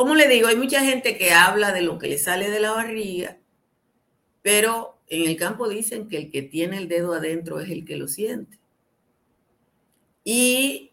Como 0.00 0.14
le 0.14 0.28
digo, 0.28 0.48
hay 0.48 0.56
mucha 0.56 0.80
gente 0.80 1.18
que 1.18 1.32
habla 1.32 1.72
de 1.72 1.82
lo 1.82 1.98
que 1.98 2.08
le 2.08 2.16
sale 2.16 2.48
de 2.48 2.58
la 2.58 2.70
barriga, 2.70 3.36
pero 4.40 4.98
en 5.08 5.28
el 5.28 5.36
campo 5.36 5.68
dicen 5.68 6.08
que 6.08 6.16
el 6.16 6.30
que 6.30 6.40
tiene 6.40 6.78
el 6.78 6.88
dedo 6.88 7.12
adentro 7.12 7.60
es 7.60 7.68
el 7.68 7.84
que 7.84 7.96
lo 7.96 8.08
siente. 8.08 8.58
Y 10.24 10.92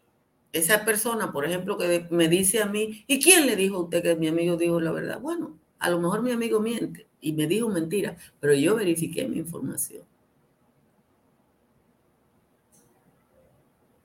esa 0.52 0.84
persona, 0.84 1.32
por 1.32 1.46
ejemplo, 1.46 1.78
que 1.78 2.06
me 2.10 2.28
dice 2.28 2.60
a 2.60 2.66
mí, 2.66 3.02
¿y 3.06 3.18
quién 3.18 3.46
le 3.46 3.56
dijo 3.56 3.76
a 3.76 3.84
usted 3.84 4.02
que 4.02 4.14
mi 4.14 4.28
amigo 4.28 4.58
dijo 4.58 4.78
la 4.78 4.92
verdad? 4.92 5.18
Bueno, 5.22 5.58
a 5.78 5.88
lo 5.88 6.00
mejor 6.00 6.20
mi 6.20 6.32
amigo 6.32 6.60
miente 6.60 7.06
y 7.22 7.32
me 7.32 7.46
dijo 7.46 7.70
mentira, 7.70 8.14
pero 8.40 8.52
yo 8.52 8.76
verifiqué 8.76 9.26
mi 9.26 9.38
información. 9.38 10.02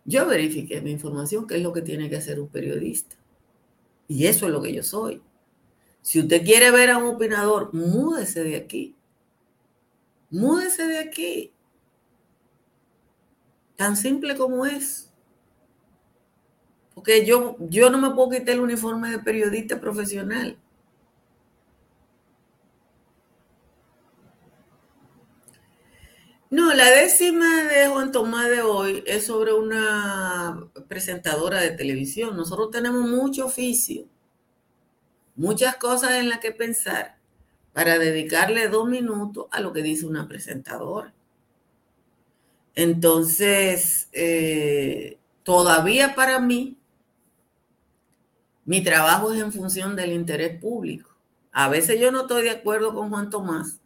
Yo 0.05 0.25
verifiqué 0.25 0.79
mi 0.79 0.91
información, 0.91 1.45
que 1.45 1.57
es 1.57 1.61
lo 1.61 1.73
que 1.73 1.81
tiene 1.81 2.09
que 2.09 2.15
hacer 2.15 2.39
un 2.39 2.47
periodista. 2.47 3.17
Y 4.07 4.27
eso 4.27 4.47
es 4.47 4.51
lo 4.51 4.61
que 4.61 4.73
yo 4.73 4.83
soy. 4.83 5.21
Si 6.01 6.19
usted 6.19 6.43
quiere 6.43 6.69
ver 6.71 6.91
a 6.91 6.97
un 6.97 7.15
opinador, 7.15 7.73
múdese 7.73 8.43
de 8.43 8.57
aquí. 8.57 8.95
Múdese 10.29 10.85
de 10.87 10.99
aquí. 10.99 11.53
Tan 13.75 13.95
simple 13.95 14.35
como 14.35 14.65
es. 14.65 15.11
Porque 16.93 17.25
yo, 17.25 17.55
yo 17.59 17.89
no 17.89 17.97
me 17.97 18.13
puedo 18.13 18.29
quitar 18.31 18.49
el 18.55 18.59
uniforme 18.59 19.09
de 19.09 19.19
periodista 19.19 19.79
profesional. 19.79 20.57
No, 26.53 26.71
la 26.71 26.87
décima 26.91 27.63
de 27.63 27.87
Juan 27.87 28.11
Tomás 28.11 28.47
de 28.47 28.61
hoy 28.61 29.03
es 29.07 29.25
sobre 29.25 29.53
una 29.53 30.69
presentadora 30.87 31.59
de 31.59 31.71
televisión. 31.71 32.37
Nosotros 32.37 32.69
tenemos 32.69 33.09
mucho 33.09 33.47
oficio, 33.47 34.05
muchas 35.35 35.77
cosas 35.77 36.11
en 36.11 36.29
las 36.29 36.37
que 36.37 36.51
pensar 36.51 37.17
para 37.73 37.97
dedicarle 37.97 38.67
dos 38.67 38.87
minutos 38.87 39.47
a 39.49 39.61
lo 39.61 39.73
que 39.73 39.81
dice 39.81 40.05
una 40.05 40.27
presentadora. 40.27 41.11
Entonces, 42.75 44.09
eh, 44.11 45.17
todavía 45.41 46.13
para 46.13 46.39
mí, 46.39 46.77
mi 48.65 48.83
trabajo 48.83 49.33
es 49.33 49.41
en 49.41 49.51
función 49.51 49.95
del 49.95 50.13
interés 50.13 50.59
público. 50.61 51.17
A 51.51 51.67
veces 51.67 51.99
yo 51.99 52.11
no 52.11 52.21
estoy 52.21 52.43
de 52.43 52.51
acuerdo 52.51 52.93
con 52.93 53.09
Juan 53.09 53.31
Tomás 53.31 53.79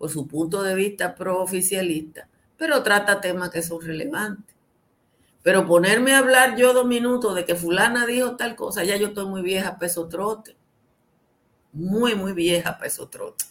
por 0.00 0.08
su 0.08 0.26
punto 0.26 0.62
de 0.62 0.74
vista 0.74 1.14
pro-oficialista, 1.14 2.26
pero 2.56 2.82
trata 2.82 3.20
temas 3.20 3.50
que 3.50 3.60
son 3.60 3.82
relevantes. 3.82 4.56
Pero 5.42 5.66
ponerme 5.66 6.14
a 6.14 6.20
hablar 6.20 6.56
yo 6.56 6.72
dos 6.72 6.86
minutos 6.86 7.34
de 7.34 7.44
que 7.44 7.54
fulana 7.54 8.06
dijo 8.06 8.34
tal 8.34 8.56
cosa, 8.56 8.82
ya 8.82 8.96
yo 8.96 9.08
estoy 9.08 9.26
muy 9.26 9.42
vieja 9.42 9.78
peso 9.78 10.08
trote. 10.08 10.56
Muy, 11.74 12.14
muy 12.14 12.32
vieja 12.32 12.78
peso 12.78 13.10
trote. 13.10 13.44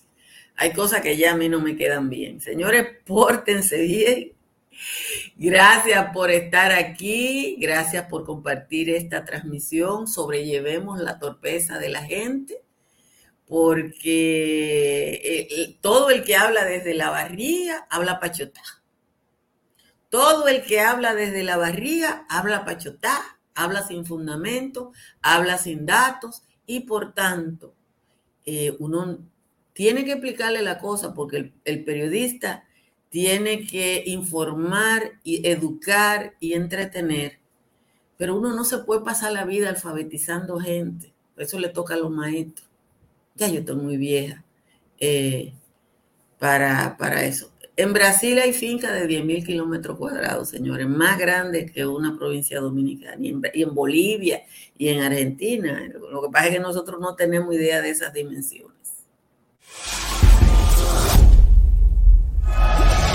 Hay 0.55 0.73
cosas 0.73 1.01
que 1.01 1.17
ya 1.17 1.33
a 1.33 1.37
mí 1.37 1.49
no 1.49 1.59
me 1.59 1.75
quedan 1.75 2.09
bien. 2.09 2.41
Señores, 2.41 2.97
pórtense 3.05 3.81
bien. 3.83 4.31
Gracias 5.35 6.11
por 6.11 6.31
estar 6.31 6.71
aquí, 6.71 7.57
gracias 7.59 8.07
por 8.07 8.25
compartir 8.25 8.89
esta 8.89 9.23
transmisión. 9.23 10.07
Sobrellevemos 10.07 10.99
la 10.99 11.19
torpeza 11.19 11.77
de 11.77 11.89
la 11.89 12.03
gente 12.03 12.63
porque 13.49 15.21
eh, 15.49 15.77
todo 15.81 16.11
el 16.11 16.23
que 16.23 16.35
habla 16.35 16.65
desde 16.65 16.93
la 16.93 17.09
barriga 17.09 17.87
habla 17.89 18.19
pachotá. 18.19 18.61
Todo 20.09 20.47
el 20.47 20.63
que 20.63 20.79
habla 20.79 21.15
desde 21.15 21.41
la 21.41 21.57
barriga 21.57 22.27
habla 22.29 22.63
pachotá, 22.63 23.39
habla 23.55 23.81
sin 23.87 24.05
fundamento, 24.05 24.91
habla 25.23 25.57
sin 25.57 25.87
datos 25.87 26.43
y 26.67 26.81
por 26.81 27.15
tanto 27.15 27.73
eh, 28.45 28.75
uno 28.77 29.17
tiene 29.73 30.05
que 30.05 30.11
explicarle 30.11 30.61
la 30.61 30.77
cosa 30.77 31.15
porque 31.15 31.51
el 31.65 31.83
periodista 31.83 32.65
tiene 33.09 33.65
que 33.65 34.03
informar 34.05 35.13
y 35.23 35.47
educar 35.47 36.35
y 36.39 36.53
entretener, 36.53 37.39
pero 38.15 38.35
uno 38.35 38.53
no 38.53 38.63
se 38.63 38.77
puede 38.79 39.01
pasar 39.01 39.31
la 39.31 39.45
vida 39.45 39.69
alfabetizando 39.69 40.59
gente, 40.59 41.15
eso 41.35 41.57
le 41.57 41.69
toca 41.69 41.95
a 41.95 41.97
los 41.97 42.11
maestros 42.11 42.68
ya 43.39 43.47
yo 43.47 43.59
estoy 43.61 43.77
muy 43.77 43.97
vieja 43.97 44.43
eh, 44.99 45.53
para, 46.37 46.95
para 46.97 47.25
eso. 47.25 47.51
En 47.75 47.93
Brasil 47.93 48.37
hay 48.39 48.51
fincas 48.51 48.91
de 48.93 49.07
10.000 49.07 49.45
kilómetros 49.45 49.97
cuadrados, 49.97 50.49
señores, 50.49 50.85
más 50.87 51.17
grandes 51.17 51.71
que 51.71 51.85
una 51.85 52.17
provincia 52.17 52.59
dominicana, 52.59 53.15
y 53.21 53.29
en, 53.29 53.41
y 53.53 53.63
en, 53.63 53.73
Bolivia 53.73 54.43
y 54.77 54.89
en 54.89 55.01
Argentina. 55.01 55.81
Lo 56.11 56.21
que 56.21 56.29
pasa 56.29 56.47
es 56.47 56.53
que 56.55 56.59
nosotros 56.59 56.99
no 56.99 57.15
tenemos 57.15 57.55
idea 57.55 57.81
de 57.81 57.91
esas 57.91 58.13
dimensiones. 58.13 58.75